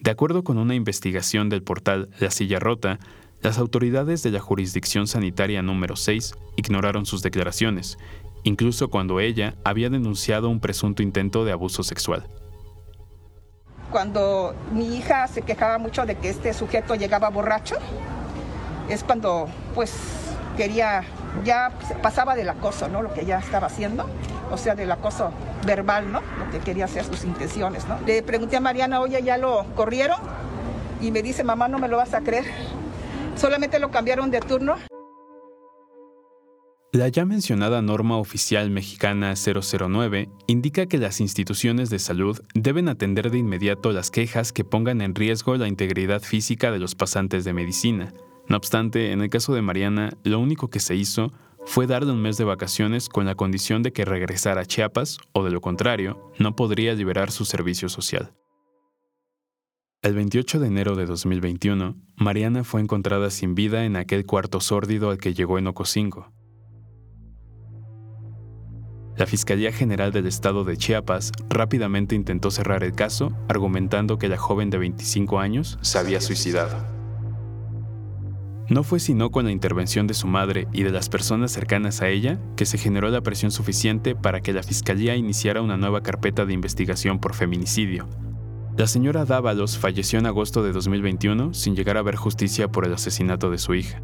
De 0.00 0.10
acuerdo 0.10 0.42
con 0.42 0.56
una 0.56 0.74
investigación 0.74 1.50
del 1.50 1.62
portal 1.62 2.08
La 2.18 2.30
Silla 2.30 2.58
Rota, 2.58 2.98
las 3.42 3.58
autoridades 3.58 4.22
de 4.22 4.30
la 4.30 4.40
jurisdicción 4.40 5.06
sanitaria 5.06 5.62
número 5.62 5.96
6 5.96 6.34
ignoraron 6.56 7.04
sus 7.04 7.22
declaraciones 7.22 7.98
incluso 8.48 8.88
cuando 8.88 9.20
ella 9.20 9.54
había 9.62 9.90
denunciado 9.90 10.48
un 10.48 10.58
presunto 10.58 11.02
intento 11.02 11.44
de 11.44 11.52
abuso 11.52 11.82
sexual. 11.82 12.26
Cuando 13.92 14.54
mi 14.72 14.96
hija 14.96 15.28
se 15.28 15.42
quejaba 15.42 15.78
mucho 15.78 16.04
de 16.04 16.16
que 16.16 16.28
este 16.28 16.52
sujeto 16.52 16.94
llegaba 16.94 17.30
borracho, 17.30 17.76
es 18.88 19.04
cuando 19.04 19.48
pues 19.74 19.94
quería, 20.56 21.04
ya 21.44 21.70
pasaba 22.02 22.34
del 22.34 22.48
acoso, 22.48 22.88
¿no? 22.88 23.02
Lo 23.02 23.14
que 23.14 23.24
ya 23.24 23.38
estaba 23.38 23.68
haciendo, 23.68 24.08
o 24.50 24.56
sea, 24.56 24.74
del 24.74 24.90
acoso 24.90 25.30
verbal, 25.64 26.10
¿no? 26.10 26.20
Lo 26.38 26.50
que 26.50 26.58
quería 26.58 26.86
hacer 26.86 27.04
sus 27.04 27.24
intenciones, 27.24 27.86
¿no? 27.86 27.98
Le 28.06 28.22
pregunté 28.22 28.56
a 28.56 28.60
Mariana, 28.60 29.00
oye, 29.00 29.22
¿ya 29.22 29.38
lo 29.38 29.64
corrieron? 29.74 30.18
Y 31.00 31.10
me 31.10 31.22
dice, 31.22 31.44
mamá, 31.44 31.68
no 31.68 31.78
me 31.78 31.88
lo 31.88 31.96
vas 31.96 32.12
a 32.12 32.20
creer. 32.20 32.44
Solamente 33.36 33.78
lo 33.78 33.90
cambiaron 33.90 34.30
de 34.30 34.40
turno. 34.40 34.76
La 36.90 37.08
ya 37.08 37.26
mencionada 37.26 37.82
norma 37.82 38.16
oficial 38.16 38.70
mexicana 38.70 39.34
009 39.34 40.30
indica 40.46 40.86
que 40.86 40.96
las 40.96 41.20
instituciones 41.20 41.90
de 41.90 41.98
salud 41.98 42.40
deben 42.54 42.88
atender 42.88 43.30
de 43.30 43.36
inmediato 43.36 43.92
las 43.92 44.10
quejas 44.10 44.54
que 44.54 44.64
pongan 44.64 45.02
en 45.02 45.14
riesgo 45.14 45.54
la 45.56 45.68
integridad 45.68 46.22
física 46.22 46.72
de 46.72 46.78
los 46.78 46.94
pasantes 46.94 47.44
de 47.44 47.52
medicina. 47.52 48.14
No 48.48 48.56
obstante, 48.56 49.12
en 49.12 49.20
el 49.20 49.28
caso 49.28 49.52
de 49.52 49.60
Mariana, 49.60 50.16
lo 50.24 50.40
único 50.40 50.70
que 50.70 50.80
se 50.80 50.94
hizo 50.94 51.30
fue 51.66 51.86
darle 51.86 52.10
un 52.10 52.22
mes 52.22 52.38
de 52.38 52.44
vacaciones 52.44 53.10
con 53.10 53.26
la 53.26 53.34
condición 53.34 53.82
de 53.82 53.92
que 53.92 54.06
regresara 54.06 54.62
a 54.62 54.64
Chiapas 54.64 55.18
o 55.32 55.44
de 55.44 55.50
lo 55.50 55.60
contrario, 55.60 56.32
no 56.38 56.56
podría 56.56 56.94
liberar 56.94 57.30
su 57.30 57.44
servicio 57.44 57.90
social. 57.90 58.32
El 60.00 60.14
28 60.14 60.58
de 60.58 60.66
enero 60.68 60.96
de 60.96 61.04
2021, 61.04 61.96
Mariana 62.16 62.64
fue 62.64 62.80
encontrada 62.80 63.28
sin 63.28 63.54
vida 63.54 63.84
en 63.84 63.96
aquel 63.96 64.24
cuarto 64.24 64.60
sórdido 64.60 65.10
al 65.10 65.18
que 65.18 65.34
llegó 65.34 65.58
en 65.58 65.66
Ocosingo. 65.66 66.37
La 69.18 69.26
Fiscalía 69.26 69.72
General 69.72 70.12
del 70.12 70.28
Estado 70.28 70.62
de 70.62 70.76
Chiapas 70.76 71.32
rápidamente 71.48 72.14
intentó 72.14 72.52
cerrar 72.52 72.84
el 72.84 72.92
caso, 72.92 73.32
argumentando 73.48 74.16
que 74.16 74.28
la 74.28 74.36
joven 74.36 74.70
de 74.70 74.78
25 74.78 75.40
años 75.40 75.76
se 75.82 75.98
había 75.98 76.20
suicidado. 76.20 76.86
No 78.68 78.84
fue 78.84 79.00
sino 79.00 79.30
con 79.30 79.46
la 79.46 79.50
intervención 79.50 80.06
de 80.06 80.14
su 80.14 80.28
madre 80.28 80.68
y 80.72 80.84
de 80.84 80.92
las 80.92 81.08
personas 81.08 81.50
cercanas 81.50 82.00
a 82.00 82.08
ella 82.08 82.38
que 82.54 82.64
se 82.64 82.78
generó 82.78 83.08
la 83.08 83.20
presión 83.20 83.50
suficiente 83.50 84.14
para 84.14 84.40
que 84.40 84.52
la 84.52 84.62
Fiscalía 84.62 85.16
iniciara 85.16 85.62
una 85.62 85.76
nueva 85.76 86.00
carpeta 86.00 86.46
de 86.46 86.52
investigación 86.52 87.18
por 87.18 87.34
feminicidio. 87.34 88.08
La 88.76 88.86
señora 88.86 89.24
Dávalos 89.24 89.78
falleció 89.78 90.20
en 90.20 90.26
agosto 90.26 90.62
de 90.62 90.70
2021 90.70 91.54
sin 91.54 91.74
llegar 91.74 91.96
a 91.96 92.02
ver 92.02 92.14
justicia 92.14 92.68
por 92.68 92.86
el 92.86 92.94
asesinato 92.94 93.50
de 93.50 93.58
su 93.58 93.74
hija. 93.74 94.00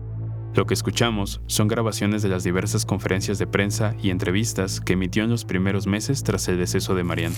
Lo 0.54 0.66
que 0.66 0.74
escuchamos 0.74 1.40
son 1.48 1.66
grabaciones 1.66 2.22
de 2.22 2.28
las 2.28 2.44
diversas 2.44 2.86
conferencias 2.86 3.40
de 3.40 3.46
prensa 3.48 3.96
y 4.00 4.10
entrevistas 4.10 4.80
que 4.80 4.92
emitió 4.92 5.24
en 5.24 5.30
los 5.30 5.44
primeros 5.44 5.88
meses 5.88 6.22
tras 6.22 6.46
el 6.46 6.58
deceso 6.58 6.94
de 6.94 7.02
Mariana. 7.02 7.34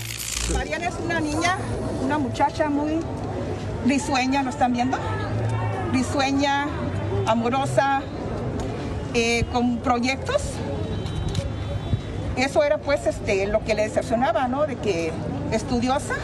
Mariana 0.52 0.88
es 0.88 0.96
una 1.02 1.18
niña, 1.18 1.56
una 2.04 2.18
muchacha 2.18 2.68
muy 2.68 3.00
risueña, 3.86 4.42
¿lo 4.42 4.50
están 4.50 4.74
viendo? 4.74 4.98
Risueña, 5.94 6.66
amorosa, 7.26 8.02
eh, 9.14 9.46
con 9.50 9.78
proyectos. 9.78 10.42
Eso 12.36 12.62
era 12.64 12.76
pues 12.76 13.06
este, 13.06 13.46
lo 13.46 13.64
que 13.64 13.74
le 13.74 13.84
decepcionaba, 13.84 14.46
¿no? 14.46 14.66
De 14.66 14.76
que 14.76 15.10
estudiosa, 15.52 16.16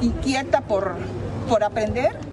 inquieta 0.00 0.62
por, 0.62 0.96
por 1.46 1.62
aprender 1.62 2.29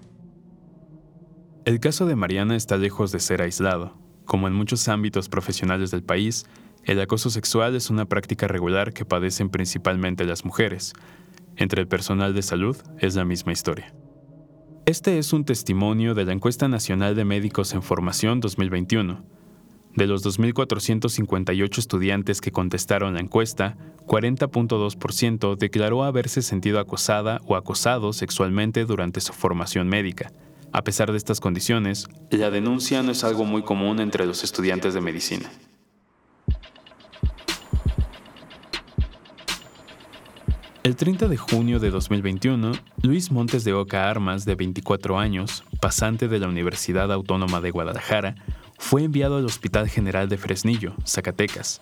el 1.67 1.81
caso 1.81 2.05
de 2.05 2.15
Mariana 2.15 2.55
está 2.55 2.77
lejos 2.77 3.11
de 3.11 3.19
ser 3.19 3.41
aislado. 3.41 3.93
Como 4.23 4.47
en 4.47 4.53
muchos 4.53 4.87
ámbitos 4.87 5.27
profesionales 5.27 5.91
del 5.91 6.01
país, 6.01 6.45
el 6.85 7.01
acoso 7.01 7.29
sexual 7.29 7.75
es 7.75 7.89
una 7.89 8.05
práctica 8.05 8.47
regular 8.47 8.93
que 8.93 9.03
padecen 9.03 9.49
principalmente 9.49 10.23
las 10.23 10.45
mujeres. 10.45 10.93
Entre 11.57 11.81
el 11.81 11.89
personal 11.89 12.33
de 12.33 12.41
salud 12.41 12.77
es 12.99 13.15
la 13.15 13.25
misma 13.25 13.51
historia. 13.51 13.93
Este 14.85 15.17
es 15.17 15.33
un 15.33 15.43
testimonio 15.43 16.15
de 16.15 16.23
la 16.23 16.31
Encuesta 16.31 16.69
Nacional 16.69 17.17
de 17.17 17.25
Médicos 17.25 17.73
en 17.73 17.83
Formación 17.83 18.39
2021. 18.39 19.25
De 19.93 20.07
los 20.07 20.25
2.458 20.25 21.79
estudiantes 21.79 22.39
que 22.39 22.53
contestaron 22.53 23.15
la 23.15 23.19
encuesta, 23.19 23.75
40.2% 24.05 25.57
declaró 25.57 26.05
haberse 26.05 26.41
sentido 26.41 26.79
acosada 26.79 27.41
o 27.45 27.57
acosado 27.57 28.13
sexualmente 28.13 28.85
durante 28.85 29.19
su 29.19 29.33
formación 29.33 29.89
médica. 29.89 30.31
A 30.77 30.83
pesar 30.83 31.11
de 31.11 31.17
estas 31.17 31.39
condiciones, 31.39 32.07
la 32.29 32.51
denuncia 32.51 33.01
no 33.01 33.11
es 33.11 33.23
algo 33.23 33.45
muy 33.45 33.63
común 33.63 33.99
entre 33.99 34.27
los 34.27 34.43
estudiantes 34.43 34.93
de 34.93 35.01
medicina. 35.01 35.49
El 40.83 40.95
30 40.95 41.29
de 41.29 41.37
junio 41.37 41.79
de 41.79 41.89
2021, 41.89 42.73
Luis 43.01 43.31
Montes 43.31 43.63
de 43.63 43.73
Oca 43.73 44.07
Armas, 44.07 44.45
de 44.45 44.53
24 44.53 45.17
años, 45.17 45.63
pasante 45.81 46.27
de 46.27 46.37
la 46.37 46.47
Universidad 46.47 47.11
Autónoma 47.11 47.59
de 47.59 47.71
Guadalajara, 47.71 48.35
fue 48.77 49.03
enviado 49.03 49.37
al 49.37 49.45
Hospital 49.45 49.89
General 49.89 50.29
de 50.29 50.37
Fresnillo, 50.37 50.93
Zacatecas. 51.07 51.81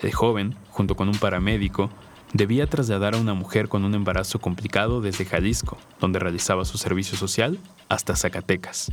El 0.00 0.12
joven, 0.12 0.56
junto 0.68 0.96
con 0.96 1.08
un 1.08 1.16
paramédico, 1.16 1.90
debía 2.32 2.66
trasladar 2.66 3.14
a 3.14 3.18
una 3.18 3.34
mujer 3.34 3.68
con 3.68 3.84
un 3.84 3.94
embarazo 3.94 4.38
complicado 4.38 5.00
desde 5.00 5.24
Jalisco, 5.24 5.78
donde 6.00 6.18
realizaba 6.18 6.64
su 6.64 6.78
servicio 6.78 7.16
social, 7.16 7.58
hasta 7.88 8.16
Zacatecas. 8.16 8.90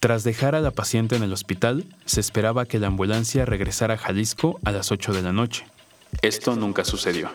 Tras 0.00 0.24
dejar 0.24 0.54
a 0.54 0.60
la 0.60 0.72
paciente 0.72 1.14
en 1.14 1.22
el 1.22 1.32
hospital, 1.32 1.84
se 2.06 2.20
esperaba 2.20 2.66
que 2.66 2.80
la 2.80 2.88
ambulancia 2.88 3.44
regresara 3.44 3.94
a 3.94 3.98
Jalisco 3.98 4.58
a 4.64 4.72
las 4.72 4.90
8 4.90 5.12
de 5.12 5.22
la 5.22 5.32
noche. 5.32 5.64
Esto 6.22 6.56
nunca 6.56 6.84
sucedió. 6.84 7.30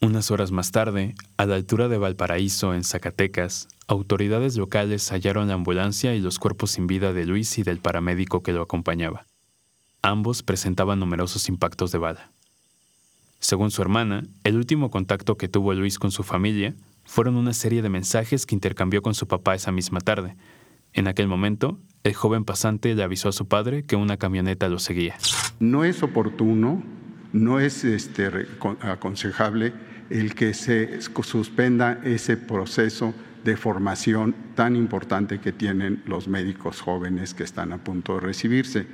Unas 0.00 0.30
horas 0.30 0.52
más 0.52 0.70
tarde, 0.70 1.14
a 1.36 1.44
la 1.44 1.56
altura 1.56 1.88
de 1.88 1.98
Valparaíso, 1.98 2.72
en 2.72 2.84
Zacatecas, 2.84 3.68
autoridades 3.88 4.56
locales 4.56 5.10
hallaron 5.10 5.48
la 5.48 5.54
ambulancia 5.54 6.14
y 6.14 6.20
los 6.20 6.38
cuerpos 6.38 6.70
sin 6.70 6.86
vida 6.86 7.12
de 7.12 7.26
Luis 7.26 7.58
y 7.58 7.62
del 7.62 7.80
paramédico 7.80 8.42
que 8.42 8.52
lo 8.52 8.62
acompañaba. 8.62 9.26
Ambos 10.00 10.44
presentaban 10.44 11.00
numerosos 11.00 11.48
impactos 11.48 11.90
de 11.90 11.98
bala. 11.98 12.30
Según 13.40 13.70
su 13.70 13.82
hermana, 13.82 14.24
el 14.44 14.56
último 14.56 14.90
contacto 14.90 15.36
que 15.36 15.48
tuvo 15.48 15.72
Luis 15.72 15.98
con 15.98 16.10
su 16.10 16.24
familia 16.24 16.74
fueron 17.04 17.36
una 17.36 17.52
serie 17.52 17.82
de 17.82 17.88
mensajes 17.88 18.46
que 18.46 18.54
intercambió 18.54 19.00
con 19.00 19.14
su 19.14 19.28
papá 19.28 19.54
esa 19.54 19.72
misma 19.72 20.00
tarde. 20.00 20.36
En 20.92 21.06
aquel 21.06 21.28
momento, 21.28 21.78
el 22.02 22.14
joven 22.14 22.44
pasante 22.44 22.94
le 22.94 23.02
avisó 23.02 23.28
a 23.28 23.32
su 23.32 23.46
padre 23.46 23.84
que 23.84 23.96
una 23.96 24.16
camioneta 24.16 24.68
lo 24.68 24.78
seguía. 24.78 25.16
No 25.60 25.84
es 25.84 26.02
oportuno, 26.02 26.82
no 27.32 27.60
es 27.60 27.84
este, 27.84 28.28
aconsejable 28.80 29.72
el 30.10 30.34
que 30.34 30.52
se 30.54 31.00
suspenda 31.00 32.00
ese 32.02 32.36
proceso 32.36 33.14
de 33.44 33.56
formación 33.56 34.34
tan 34.54 34.74
importante 34.74 35.38
que 35.38 35.52
tienen 35.52 36.02
los 36.06 36.28
médicos 36.28 36.80
jóvenes 36.80 37.34
que 37.34 37.44
están 37.44 37.72
a 37.72 37.78
punto 37.78 38.14
de 38.14 38.20
recibirse. 38.20 38.86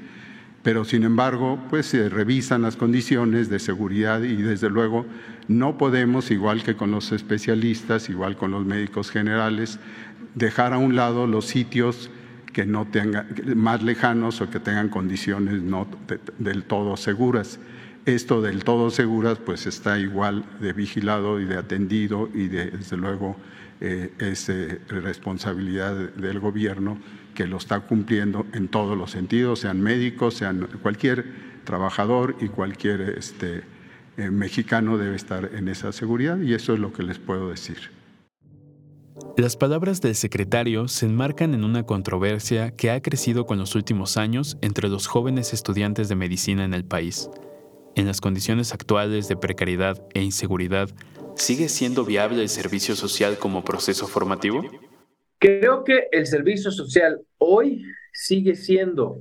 Pero 0.65 0.87
sin 0.87 1.05
embargo, 1.05 1.63
pues 1.69 1.85
se 1.85 2.09
revisan 2.09 2.63
las 2.63 2.77
condiciones 2.77 3.51
de 3.51 3.59
seguridad 3.59 4.23
y 4.23 4.37
desde 4.37 4.71
luego 4.71 5.05
no 5.47 5.77
podemos, 5.77 6.31
igual 6.31 6.63
que 6.63 6.75
con 6.75 6.91
los 6.91 7.13
especialistas, 7.13 8.09
igual 8.09 8.39
con 8.39 8.51
los 8.51 8.65
médicos 8.65 9.11
generales, 9.11 9.79
dejar 10.35 10.73
a 10.73 10.79
un 10.79 10.97
lado 10.97 11.27
los 11.27 11.45
sitios 11.45 12.11
que 12.55 12.65
no 12.65 12.87
tengan 12.87 13.27
más 13.55 13.83
lejanos 13.83 14.41
o 14.41 14.49
que 14.49 14.59
tengan 14.59 14.89
condiciones 14.89 15.63
no 15.63 15.87
del 16.39 16.65
todo 16.65 16.97
seguras. 16.97 17.61
Esto 18.07 18.41
del 18.41 18.65
todo 18.65 18.89
seguras 18.89 19.39
pues 19.45 19.67
está 19.67 19.99
igual 19.99 20.47
de 20.61 20.73
vigilado 20.73 21.41
y 21.41 21.45
de 21.45 21.59
atendido 21.59 22.31
y 22.33 22.49
desde 22.49 22.97
luego 22.97 23.37
eh, 23.83 24.15
es 24.19 24.49
eh, 24.49 24.81
responsabilidad 24.89 25.95
del 25.95 26.41
gobierno 26.41 26.99
que 27.35 27.47
lo 27.47 27.57
está 27.59 27.81
cumpliendo 27.81 28.47
en 28.53 28.69
todos 28.69 28.97
los 28.97 29.11
sentidos, 29.11 29.61
sean 29.61 29.81
médicos, 29.81 30.35
sean 30.35 30.69
cualquier 30.83 31.27
trabajador 31.65 32.37
y 32.41 32.49
cualquier 32.49 33.01
este, 33.19 33.63
eh, 34.17 34.31
mexicano 34.31 34.97
debe 34.97 35.17
estar 35.17 35.51
en 35.55 35.69
esa 35.69 35.93
seguridad 35.93 36.39
y 36.39 36.55
eso 36.55 36.73
es 36.73 36.79
lo 36.79 36.93
que 36.93 37.03
les 37.03 37.19
puedo 37.19 37.51
decir. 37.51 37.91
Las 39.37 39.57
palabras 39.57 40.01
del 40.01 40.15
secretario 40.15 40.87
se 40.87 41.07
enmarcan 41.07 41.55
en 41.55 41.65
una 41.65 41.85
controversia 41.85 42.71
que 42.71 42.91
ha 42.91 43.01
crecido 43.01 43.47
con 43.47 43.59
los 43.59 43.75
últimos 43.75 44.17
años 44.17 44.57
entre 44.61 44.89
los 44.89 45.07
jóvenes 45.07 45.53
estudiantes 45.53 46.09
de 46.09 46.15
medicina 46.15 46.65
en 46.65 46.75
el 46.75 46.85
país. 46.85 47.29
En 47.97 48.07
las 48.07 48.21
condiciones 48.21 48.73
actuales 48.73 49.29
de 49.29 49.37
precariedad 49.37 50.05
e 50.15 50.23
inseguridad, 50.23 50.91
¿sigue 51.37 51.69
siendo 51.69 52.05
viable 52.05 52.43
el 52.43 52.49
servicio 52.49 52.95
social 52.97 53.39
como 53.39 53.65
proceso 53.65 54.07
formativo? 54.07 54.63
Creo 55.45 55.85
que 55.85 56.09
el 56.11 56.27
servicio 56.27 56.71
social 56.71 57.21
hoy 57.37 57.85
sigue 58.15 58.55
siendo 58.55 59.21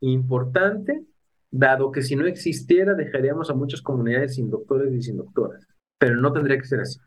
importante, 0.00 1.02
dado 1.50 1.90
que 1.92 2.02
si 2.02 2.14
no 2.14 2.26
existiera 2.26 2.92
dejaríamos 2.92 3.48
a 3.48 3.54
muchas 3.54 3.80
comunidades 3.80 4.34
sin 4.34 4.50
doctores 4.50 4.92
y 4.92 5.00
sin 5.00 5.16
doctoras, 5.16 5.66
pero 5.96 6.16
no 6.16 6.30
tendría 6.30 6.58
que 6.58 6.66
ser 6.66 6.80
así. 6.80 6.98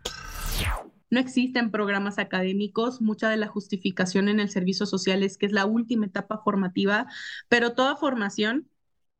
No 1.12 1.20
existen 1.20 1.70
programas 1.70 2.18
académicos, 2.18 3.04
mucha 3.04 3.30
de 3.30 3.38
la 3.38 3.46
justificación 3.46 4.30
en 4.30 4.40
el 4.40 4.50
servicio 4.50 4.88
social 4.88 5.22
es 5.22 5.38
que 5.38 5.46
es 5.46 5.52
la 5.52 5.68
última 5.68 6.08
etapa 6.08 6.42
formativa, 6.44 7.06
pero 7.48 7.74
toda 7.74 7.96
formación 7.96 8.68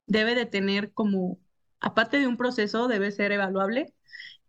debe 0.08 0.34
de 0.34 0.48
tener 0.48 0.92
como, 0.92 1.38
aparte 1.80 2.18
de 2.18 2.26
un 2.26 2.38
proceso, 2.38 2.88
debe 2.88 3.12
ser 3.12 3.32
evaluable 3.32 3.94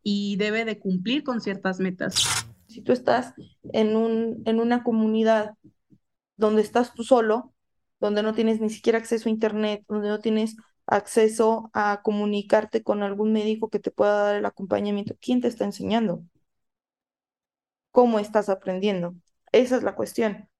y 0.02 0.36
debe 0.36 0.64
de 0.64 0.78
cumplir 0.78 1.22
con 1.22 1.42
ciertas 1.42 1.80
metas 1.80 2.45
si 2.76 2.82
tú 2.82 2.92
estás 2.92 3.32
en, 3.72 3.96
un, 3.96 4.42
en 4.44 4.60
una 4.60 4.84
comunidad 4.84 5.54
donde 6.36 6.60
estás 6.60 6.92
tú 6.92 7.04
solo, 7.04 7.54
donde 8.00 8.22
no 8.22 8.34
tienes 8.34 8.60
ni 8.60 8.68
siquiera 8.68 8.98
acceso 8.98 9.30
a 9.30 9.32
Internet, 9.32 9.82
donde 9.88 10.08
no 10.08 10.18
tienes 10.20 10.56
acceso 10.84 11.70
a 11.72 12.02
comunicarte 12.02 12.82
con 12.82 13.02
algún 13.02 13.32
médico 13.32 13.70
que 13.70 13.78
te 13.78 13.90
pueda 13.90 14.24
dar 14.24 14.36
el 14.36 14.44
acompañamiento, 14.44 15.14
¿quién 15.18 15.40
te 15.40 15.48
está 15.48 15.64
enseñando? 15.64 16.22
¿Cómo 17.92 18.18
estás 18.18 18.50
aprendiendo? 18.50 19.14
Esa 19.52 19.78
es 19.78 19.82
la 19.82 19.94
cuestión. 19.94 20.50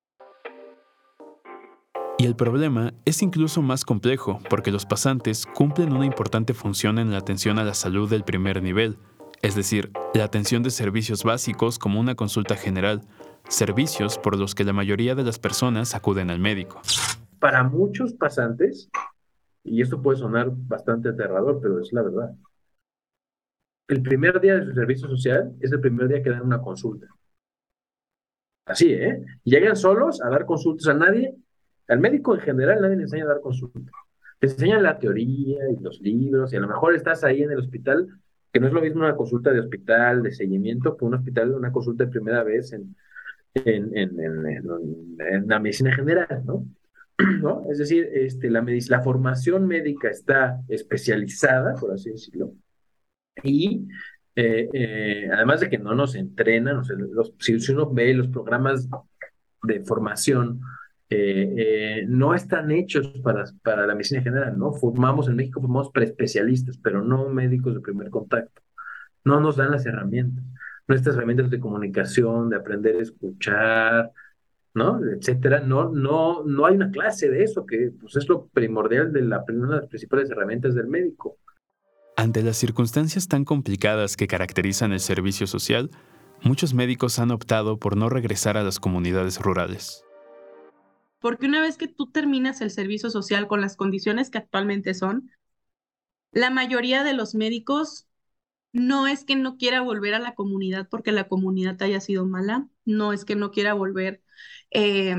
Y 2.16 2.24
el 2.24 2.34
problema 2.34 2.94
es 3.04 3.20
incluso 3.20 3.60
más 3.60 3.84
complejo 3.84 4.38
porque 4.48 4.72
los 4.72 4.86
pasantes 4.86 5.44
cumplen 5.44 5.92
una 5.92 6.06
importante 6.06 6.54
función 6.54 6.98
en 6.98 7.10
la 7.10 7.18
atención 7.18 7.58
a 7.58 7.64
la 7.64 7.74
salud 7.74 8.08
del 8.08 8.24
primer 8.24 8.62
nivel, 8.62 8.98
es 9.42 9.54
decir, 9.54 9.92
la 10.14 10.24
atención 10.24 10.62
de 10.62 10.70
servicios 10.70 11.24
básicos 11.24 11.78
como 11.78 12.00
una 12.00 12.14
consulta 12.14 12.56
general, 12.56 13.02
servicios 13.48 14.18
por 14.18 14.38
los 14.38 14.54
que 14.54 14.64
la 14.64 14.72
mayoría 14.72 15.14
de 15.14 15.24
las 15.24 15.38
personas 15.38 15.94
acuden 15.94 16.30
al 16.30 16.40
médico. 16.40 16.80
Para 17.38 17.62
muchos 17.62 18.14
pasantes, 18.14 18.88
y 19.62 19.82
esto 19.82 20.00
puede 20.00 20.18
sonar 20.18 20.48
bastante 20.50 21.10
aterrador, 21.10 21.60
pero 21.60 21.80
es 21.80 21.92
la 21.92 22.02
verdad, 22.02 22.34
el 23.88 24.02
primer 24.02 24.40
día 24.40 24.56
de 24.56 24.64
su 24.64 24.72
servicio 24.72 25.08
social 25.08 25.54
es 25.60 25.70
el 25.70 25.80
primer 25.80 26.08
día 26.08 26.22
que 26.22 26.30
dan 26.30 26.42
una 26.42 26.60
consulta. 26.60 27.06
Así, 28.64 28.92
¿eh? 28.92 29.24
Llegan 29.44 29.76
solos 29.76 30.20
a 30.20 30.28
dar 30.28 30.44
consultas 30.44 30.88
a 30.88 30.94
nadie, 30.94 31.36
al 31.88 32.00
médico 32.00 32.34
en 32.34 32.40
general 32.40 32.80
nadie 32.80 32.96
le 32.96 33.02
enseña 33.02 33.24
a 33.24 33.28
dar 33.28 33.40
consultas. 33.40 33.94
Te 34.40 34.48
enseñan 34.48 34.82
la 34.82 34.98
teoría 34.98 35.70
y 35.70 35.82
los 35.82 36.00
libros, 36.00 36.52
y 36.52 36.56
a 36.56 36.60
lo 36.60 36.66
mejor 36.66 36.94
estás 36.94 37.22
ahí 37.22 37.42
en 37.42 37.52
el 37.52 37.58
hospital 37.58 38.08
que 38.56 38.60
no 38.60 38.68
es 38.68 38.72
lo 38.72 38.80
mismo 38.80 39.00
una 39.00 39.16
consulta 39.16 39.52
de 39.52 39.60
hospital, 39.60 40.22
de 40.22 40.32
seguimiento, 40.32 40.96
que 40.96 41.04
un 41.04 41.12
hospital, 41.12 41.52
una 41.52 41.70
consulta 41.70 42.06
de 42.06 42.10
primera 42.10 42.42
vez 42.42 42.72
en, 42.72 42.96
en, 43.52 43.94
en, 43.94 44.18
en 44.18 45.46
la 45.46 45.58
medicina 45.60 45.94
general, 45.94 46.42
¿no? 47.42 47.66
Es 47.70 47.76
decir, 47.76 48.08
este, 48.14 48.48
la, 48.48 48.64
la 48.88 49.02
formación 49.02 49.66
médica 49.66 50.08
está 50.08 50.62
especializada, 50.68 51.74
por 51.74 51.92
así 51.92 52.08
decirlo, 52.08 52.54
y 53.42 53.88
eh, 54.34 54.70
eh, 54.72 55.28
además 55.30 55.60
de 55.60 55.68
que 55.68 55.76
no 55.76 55.94
nos 55.94 56.14
entrenan, 56.14 56.82
los, 57.12 57.34
si, 57.38 57.72
uno 57.74 57.92
ve 57.92 58.14
los 58.14 58.28
programas 58.28 58.88
de 59.64 59.84
formación 59.84 60.62
eh, 61.08 62.04
no 62.08 62.34
están 62.34 62.70
hechos 62.70 63.08
para, 63.22 63.44
para 63.62 63.86
la 63.86 63.94
medicina 63.94 64.22
general, 64.22 64.58
¿no? 64.58 64.72
Formamos 64.72 65.28
en 65.28 65.36
México, 65.36 65.60
formamos 65.60 65.90
preespecialistas, 65.90 66.78
pero 66.78 67.02
no 67.02 67.28
médicos 67.28 67.74
de 67.74 67.80
primer 67.80 68.10
contacto. 68.10 68.62
No 69.24 69.40
nos 69.40 69.56
dan 69.56 69.70
las 69.70 69.86
herramientas, 69.86 70.44
nuestras 70.88 71.16
herramientas 71.16 71.50
de 71.50 71.60
comunicación, 71.60 72.50
de 72.50 72.56
aprender 72.56 72.96
a 72.96 73.02
escuchar, 73.02 74.12
¿no? 74.74 75.00
Etcétera. 75.04 75.60
No, 75.60 75.90
no, 75.90 76.44
no 76.44 76.66
hay 76.66 76.74
una 76.74 76.90
clase 76.90 77.28
de 77.28 77.44
eso, 77.44 77.66
que 77.66 77.92
pues, 78.00 78.16
es 78.16 78.28
lo 78.28 78.46
primordial 78.48 79.12
de 79.12 79.22
la, 79.22 79.44
una 79.48 79.74
de 79.74 79.80
las 79.82 79.88
principales 79.88 80.30
herramientas 80.30 80.74
del 80.74 80.88
médico. 80.88 81.38
Ante 82.16 82.42
las 82.42 82.56
circunstancias 82.56 83.28
tan 83.28 83.44
complicadas 83.44 84.16
que 84.16 84.26
caracterizan 84.26 84.92
el 84.92 85.00
servicio 85.00 85.46
social, 85.46 85.90
muchos 86.42 86.72
médicos 86.72 87.18
han 87.18 87.30
optado 87.30 87.78
por 87.78 87.96
no 87.96 88.08
regresar 88.08 88.56
a 88.56 88.64
las 88.64 88.80
comunidades 88.80 89.38
rurales. 89.40 90.05
Porque 91.20 91.46
una 91.46 91.60
vez 91.60 91.76
que 91.76 91.88
tú 91.88 92.10
terminas 92.10 92.60
el 92.60 92.70
servicio 92.70 93.10
social 93.10 93.48
con 93.48 93.60
las 93.60 93.76
condiciones 93.76 94.30
que 94.30 94.38
actualmente 94.38 94.94
son, 94.94 95.30
la 96.32 96.50
mayoría 96.50 97.04
de 97.04 97.14
los 97.14 97.34
médicos 97.34 98.06
no 98.72 99.06
es 99.06 99.24
que 99.24 99.36
no 99.36 99.56
quiera 99.58 99.80
volver 99.82 100.14
a 100.14 100.18
la 100.18 100.34
comunidad 100.34 100.88
porque 100.90 101.12
la 101.12 101.28
comunidad 101.28 101.80
haya 101.82 102.00
sido 102.00 102.26
mala, 102.26 102.68
no 102.84 103.12
es 103.12 103.24
que 103.24 103.36
no 103.36 103.50
quiera 103.50 103.74
volver 103.74 104.22
eh, 104.70 105.16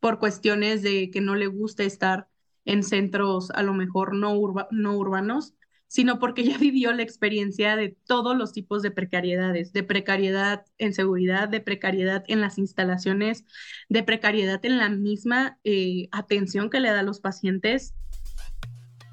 por 0.00 0.18
cuestiones 0.18 0.82
de 0.82 1.10
que 1.10 1.20
no 1.20 1.34
le 1.36 1.46
gusta 1.48 1.84
estar 1.84 2.28
en 2.64 2.82
centros 2.82 3.50
a 3.52 3.62
lo 3.62 3.74
mejor 3.74 4.14
no, 4.14 4.34
no 4.70 4.96
urbanos, 4.96 5.54
sino 5.94 6.18
porque 6.18 6.42
ya 6.42 6.58
vivió 6.58 6.92
la 6.92 7.04
experiencia 7.04 7.76
de 7.76 7.96
todos 8.04 8.36
los 8.36 8.52
tipos 8.52 8.82
de 8.82 8.90
precariedades, 8.90 9.72
de 9.72 9.84
precariedad 9.84 10.64
en 10.76 10.92
seguridad, 10.92 11.48
de 11.48 11.60
precariedad 11.60 12.24
en 12.26 12.40
las 12.40 12.58
instalaciones, 12.58 13.44
de 13.88 14.02
precariedad 14.02 14.58
en 14.64 14.78
la 14.78 14.88
misma 14.88 15.56
eh, 15.62 16.08
atención 16.10 16.68
que 16.68 16.80
le 16.80 16.90
da 16.90 16.98
a 16.98 17.04
los 17.04 17.20
pacientes. 17.20 17.94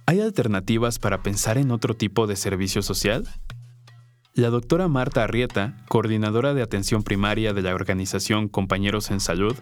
¿Hay 0.07 0.21
alternativas 0.21 0.97
para 0.97 1.21
pensar 1.21 1.59
en 1.59 1.69
otro 1.69 1.93
tipo 1.93 2.25
de 2.25 2.35
servicio 2.35 2.81
social? 2.81 3.27
La 4.33 4.49
doctora 4.49 4.87
Marta 4.87 5.23
Arrieta, 5.23 5.77
coordinadora 5.87 6.55
de 6.55 6.63
atención 6.63 7.03
primaria 7.03 7.53
de 7.53 7.61
la 7.61 7.75
organización 7.75 8.47
Compañeros 8.47 9.11
en 9.11 9.19
Salud, 9.19 9.55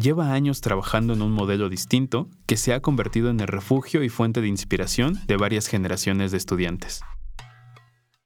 lleva 0.00 0.32
años 0.32 0.60
trabajando 0.60 1.12
en 1.12 1.22
un 1.22 1.32
modelo 1.32 1.68
distinto 1.68 2.28
que 2.46 2.56
se 2.56 2.72
ha 2.72 2.80
convertido 2.80 3.30
en 3.30 3.40
el 3.40 3.46
refugio 3.46 4.02
y 4.02 4.08
fuente 4.08 4.40
de 4.40 4.48
inspiración 4.48 5.20
de 5.26 5.36
varias 5.36 5.66
generaciones 5.66 6.30
de 6.30 6.38
estudiantes. 6.38 7.00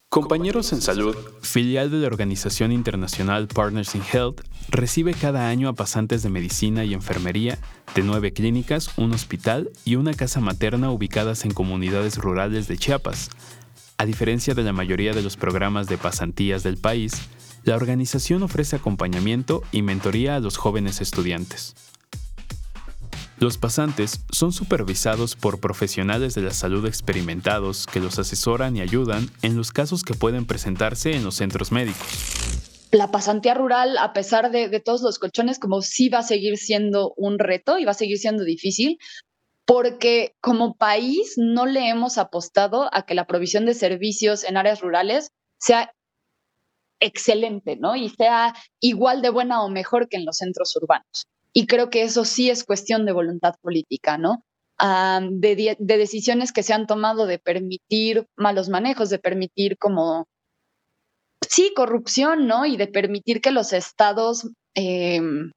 Compañeros 0.09 0.73
en 0.73 0.81
Salud, 0.81 1.17
filial 1.43 1.91
de 1.91 1.99
la 1.99 2.07
organización 2.07 2.71
internacional 2.71 3.49
Partners 3.49 3.97
in 3.97 4.03
Health, 4.13 4.43
recibe 4.69 5.13
cada 5.13 5.49
año 5.49 5.69
a 5.69 5.73
pasantes 5.73 6.23
de 6.23 6.31
medicina 6.31 6.85
y 6.85 6.95
enfermería 6.95 7.59
de 7.97 8.03
nueve 8.03 8.33
clínicas, 8.33 8.97
un 8.97 9.13
hospital 9.13 9.71
y 9.85 9.97
una 9.97 10.15
casa 10.15 10.41
materna 10.41 10.93
ubicadas 10.93 11.45
en 11.45 11.51
comunidades 11.51 12.17
rurales 12.17 12.69
de 12.69 12.79
Chiapas. 12.79 13.29
A 13.99 14.07
diferencia 14.07 14.55
de 14.55 14.63
la 14.63 14.73
mayoría 14.73 15.15
de 15.15 15.23
los 15.23 15.37
programas 15.37 15.89
de 15.89 15.99
pasantías 15.99 16.63
del 16.63 16.77
país, 16.77 17.29
la 17.65 17.77
organización 17.77 18.43
ofrece 18.43 18.77
acompañamiento 18.77 19.63
y 19.73 19.83
mentoría 19.83 20.37
a 20.37 20.41
los 20.41 20.57
jóvenes 20.57 21.01
estudiantes. 21.01 21.75
Los 23.39 23.59
pasantes 23.59 24.21
son 24.31 24.53
supervisados 24.53 25.35
por 25.35 25.61
profesionales 25.61 26.35
de 26.35 26.43
la 26.43 26.53
salud 26.53 26.87
experimentados 26.87 27.87
que 27.87 28.01
los 28.01 28.19
asesoran 28.19 28.77
y 28.77 28.81
ayudan 28.81 29.29
en 29.43 29.57
los 29.57 29.73
casos 29.73 30.03
que 30.03 30.15
pueden 30.15 30.47
presentarse 30.47 31.17
en 31.17 31.25
los 31.25 31.37
centros 31.37 31.73
médicos. 31.73 32.07
La 32.93 33.11
pasantía 33.11 33.55
rural, 33.55 33.99
a 33.99 34.13
pesar 34.13 34.53
de, 34.53 34.69
todos 34.79 35.03
los 35.03 35.19
colchones, 35.19 35.59
como 35.59 35.83
sí 35.83 36.09
va 36.09 36.19
a 36.19 36.23
seguir 36.23 36.59
siendo 36.59 37.13
un 37.17 37.41
reto 37.41 37.79
y 37.79 37.85
va 37.85 37.91
a 37.91 37.95
seguir 37.95 38.19
siendo 38.19 38.45
difícil, 38.45 38.99
porque 39.67 40.37
como 40.41 40.77
país 40.77 41.35
no 41.37 41.67
le 41.67 41.89
hemos 41.89 42.19
apostado 42.19 42.89
a 42.95 43.05
que 43.05 43.15
la 43.15 43.27
provisión 43.27 43.67
de 43.67 43.75
servicios 43.75 44.45
en 44.45 44.57
áreas 44.57 44.81
rurales 44.81 45.33
sea 45.59 45.91
excelente, 47.01 47.77
¿no? 47.77 47.97
Y 47.97 48.09
sea 48.09 48.55
igual 48.81 49.23
de 49.23 49.31
buena 49.31 49.63
o 49.63 49.69
mejor 49.69 50.09
que 50.09 50.17
en 50.17 50.25
los 50.25 50.39
centros 50.39 50.75
urbanos. 50.77 51.27
Y 51.53 51.67
creo 51.67 51.91
que 51.91 52.03
eso 52.03 52.25
sí 52.25 52.51
es 52.51 52.65
cuestión 52.65 53.07
de 53.07 53.13
voluntad 53.13 53.55
política, 53.63 54.19
¿no? 54.19 54.45
de, 55.31 55.77
decisiones 55.79 56.53
que 56.53 56.63
se 56.63 56.73
han 56.73 56.87
tomado 56.87 57.27
de 57.27 57.39
permitir 57.39 58.27
malos 58.37 58.69
manejos, 58.69 59.11
de 59.11 59.19
permitir 59.19 59.79
como, 59.79 60.27
sí, 61.49 61.73
corrupción, 61.77 62.47
¿no? 62.47 62.67
Y 62.67 62.77
de 62.77 62.89
permitir 62.89 63.41
que 63.41 63.51
los 63.51 63.73
estados, 63.73 64.51
em, 64.75 65.53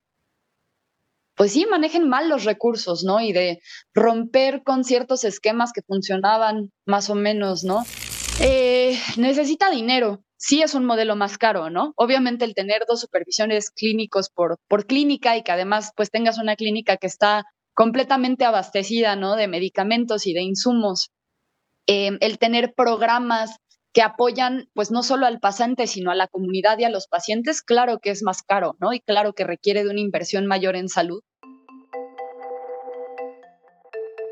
pues 1.35 1.51
sí, 1.51 1.65
manejen 1.65 2.07
mal 2.09 2.29
los 2.29 2.43
recursos, 2.45 3.03
¿no? 3.03 3.19
Y 3.19 3.31
de 3.33 3.59
romper 3.93 4.63
con 4.63 4.83
ciertos 4.83 5.23
esquemas 5.23 5.71
que 5.73 5.81
funcionaban 5.81 6.71
más 6.85 7.09
o 7.09 7.15
menos, 7.15 7.63
¿no? 7.63 7.83
Eh, 8.39 8.97
necesita 9.17 9.71
dinero, 9.71 10.23
sí 10.37 10.61
es 10.61 10.75
un 10.75 10.85
modelo 10.85 11.15
más 11.15 11.37
caro, 11.37 11.69
¿no? 11.69 11.93
Obviamente 11.95 12.45
el 12.45 12.53
tener 12.53 12.83
dos 12.87 13.01
supervisiones 13.01 13.71
clínicos 13.71 14.29
por, 14.29 14.59
por 14.67 14.85
clínica 14.85 15.35
y 15.37 15.43
que 15.43 15.51
además 15.51 15.91
pues 15.95 16.11
tengas 16.11 16.37
una 16.37 16.55
clínica 16.55 16.97
que 16.97 17.07
está 17.07 17.45
completamente 17.73 18.45
abastecida, 18.45 19.15
¿no? 19.15 19.35
De 19.35 19.47
medicamentos 19.47 20.27
y 20.27 20.33
de 20.33 20.41
insumos, 20.41 21.09
em, 21.87 22.17
el 22.21 22.39
tener 22.39 22.73
programas 22.75 23.57
que 23.93 24.01
apoyan 24.03 24.69
pues 24.73 24.91
no 24.91 25.03
solo 25.03 25.25
al 25.25 25.39
pasante, 25.39 25.87
sino 25.87 26.11
a 26.11 26.15
la 26.15 26.27
comunidad 26.27 26.77
y 26.79 26.83
a 26.85 26.89
los 26.89 27.07
pacientes, 27.07 27.61
claro 27.63 27.99
que 27.99 28.11
es 28.11 28.23
más 28.23 28.43
caro, 28.43 28.75
¿no? 28.79 28.93
Y 28.93 28.99
claro 29.01 29.33
que 29.33 29.43
requiere 29.45 29.83
de 29.83 29.89
una 29.91 30.01
inversión 30.01 30.45
mayor 30.47 30.75
en 30.75 30.89
salud. 30.89 31.21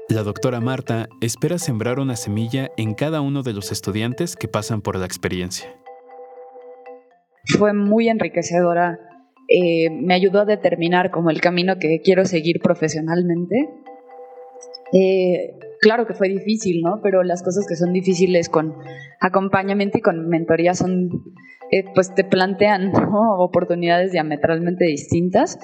La 0.10 0.24
doctora 0.24 0.62
Marta 0.62 1.08
espera 1.22 1.58
sembrar 1.58 2.00
una 2.00 2.16
semilla 2.16 2.70
en 2.78 2.94
cada 2.94 3.22
uno 3.22 3.44
de 3.44 3.54
los 3.54 3.72
estudiantes 3.72 4.36
que 4.36 4.48
pasan 4.48 4.82
por 4.82 4.98
la 4.98 5.06
experiencia 5.06 5.68
fue 7.46 7.74
muy 7.74 8.10
enriquecedora. 8.10 9.00
Eh, 9.48 9.90
me 9.92 10.14
ayudó 10.14 10.42
a 10.42 10.46
determinar 10.46 11.12
como 11.12 11.30
el 11.30 11.42
camino 11.42 11.78
que 11.80 12.02
quiero 12.04 12.26
seguir 12.26 12.60
profesionalmente. 12.62 13.70
Eh, 14.94 15.58
claro 15.82 16.08
que 16.08 16.14
fue 16.14 16.30
difícil, 16.30 16.82
¿no? 16.82 17.00
Pero 17.04 17.24
las 17.24 17.44
cosas 17.44 17.66
que 17.68 17.76
son 17.76 17.94
difíciles 17.94 18.50
con 18.50 18.76
acompañamiento 19.20 19.98
y 19.98 20.02
con 20.02 20.28
mentoría 20.28 20.74
son, 20.74 21.10
eh, 21.72 21.86
pues 21.94 22.14
te 22.16 22.24
plantean 22.24 22.92
oportunidades 23.38 24.12
diametralmente 24.12 24.86
distintas. 24.86 25.60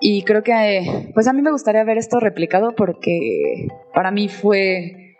Y 0.00 0.22
creo 0.22 0.42
que, 0.42 1.10
pues 1.14 1.26
a 1.26 1.32
mí 1.32 1.42
me 1.42 1.50
gustaría 1.50 1.84
ver 1.84 1.98
esto 1.98 2.20
replicado 2.20 2.74
porque 2.76 3.68
para 3.94 4.10
mí 4.10 4.28
fue 4.28 5.16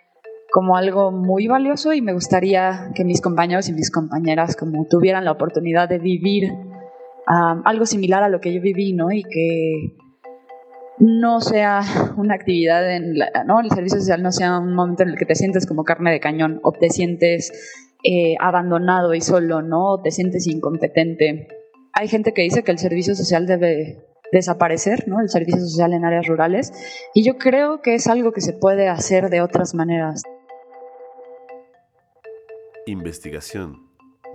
como 0.50 0.76
algo 0.76 1.10
muy 1.10 1.46
valioso 1.46 1.92
y 1.92 2.00
me 2.00 2.12
gustaría 2.12 2.90
que 2.94 3.04
mis 3.04 3.20
compañeros 3.20 3.68
y 3.68 3.72
mis 3.72 3.90
compañeras 3.90 4.56
como 4.56 4.86
tuvieran 4.88 5.24
la 5.24 5.32
oportunidad 5.32 5.88
de 5.88 5.98
vivir 5.98 6.52
algo 7.26 7.84
similar 7.84 8.22
a 8.22 8.28
lo 8.28 8.40
que 8.40 8.54
yo 8.54 8.60
viví, 8.60 8.94
¿no? 8.94 9.10
Y 9.10 9.22
que 9.22 9.96
no 10.98 11.40
sea 11.40 11.82
una 12.16 12.34
actividad 12.34 12.90
en 12.90 13.14
¿no? 13.46 13.60
El 13.60 13.70
servicio 13.70 13.98
social 14.00 14.22
no 14.22 14.32
sea 14.32 14.58
un 14.58 14.74
momento 14.74 15.02
en 15.02 15.10
el 15.10 15.18
que 15.18 15.26
te 15.26 15.34
sientes 15.34 15.66
como 15.66 15.84
carne 15.84 16.10
de 16.10 16.20
cañón 16.20 16.60
o 16.62 16.72
te 16.72 16.88
sientes 16.88 17.52
eh, 18.02 18.36
abandonado 18.40 19.14
y 19.14 19.20
solo, 19.20 19.60
¿no? 19.60 19.92
O 19.92 20.02
te 20.02 20.10
sientes 20.10 20.46
incompetente. 20.46 21.48
Hay 21.92 22.08
gente 22.08 22.32
que 22.32 22.42
dice 22.42 22.62
que 22.62 22.72
el 22.72 22.78
servicio 22.78 23.14
social 23.14 23.46
debe 23.46 24.07
desaparecer, 24.32 25.08
¿no? 25.08 25.20
El 25.20 25.28
servicio 25.28 25.60
social 25.60 25.92
en 25.92 26.04
áreas 26.04 26.26
rurales. 26.26 26.72
Y 27.14 27.24
yo 27.24 27.38
creo 27.38 27.82
que 27.82 27.94
es 27.94 28.06
algo 28.06 28.32
que 28.32 28.40
se 28.40 28.52
puede 28.52 28.88
hacer 28.88 29.30
de 29.30 29.40
otras 29.40 29.74
maneras. 29.74 30.22
Investigación, 32.86 33.88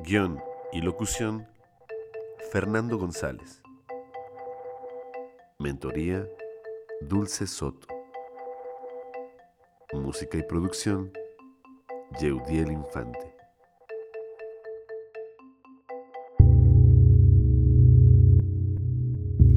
guion 0.03 0.39
y 0.71 0.81
locución, 0.81 1.47
Fernando 2.51 2.97
González. 2.97 3.61
Mentoría, 5.59 6.27
Dulce 7.01 7.47
Soto. 7.47 7.87
Música 9.93 10.37
y 10.37 10.43
producción, 10.43 11.11
Yeudiel 12.19 12.71
Infante. 12.71 13.32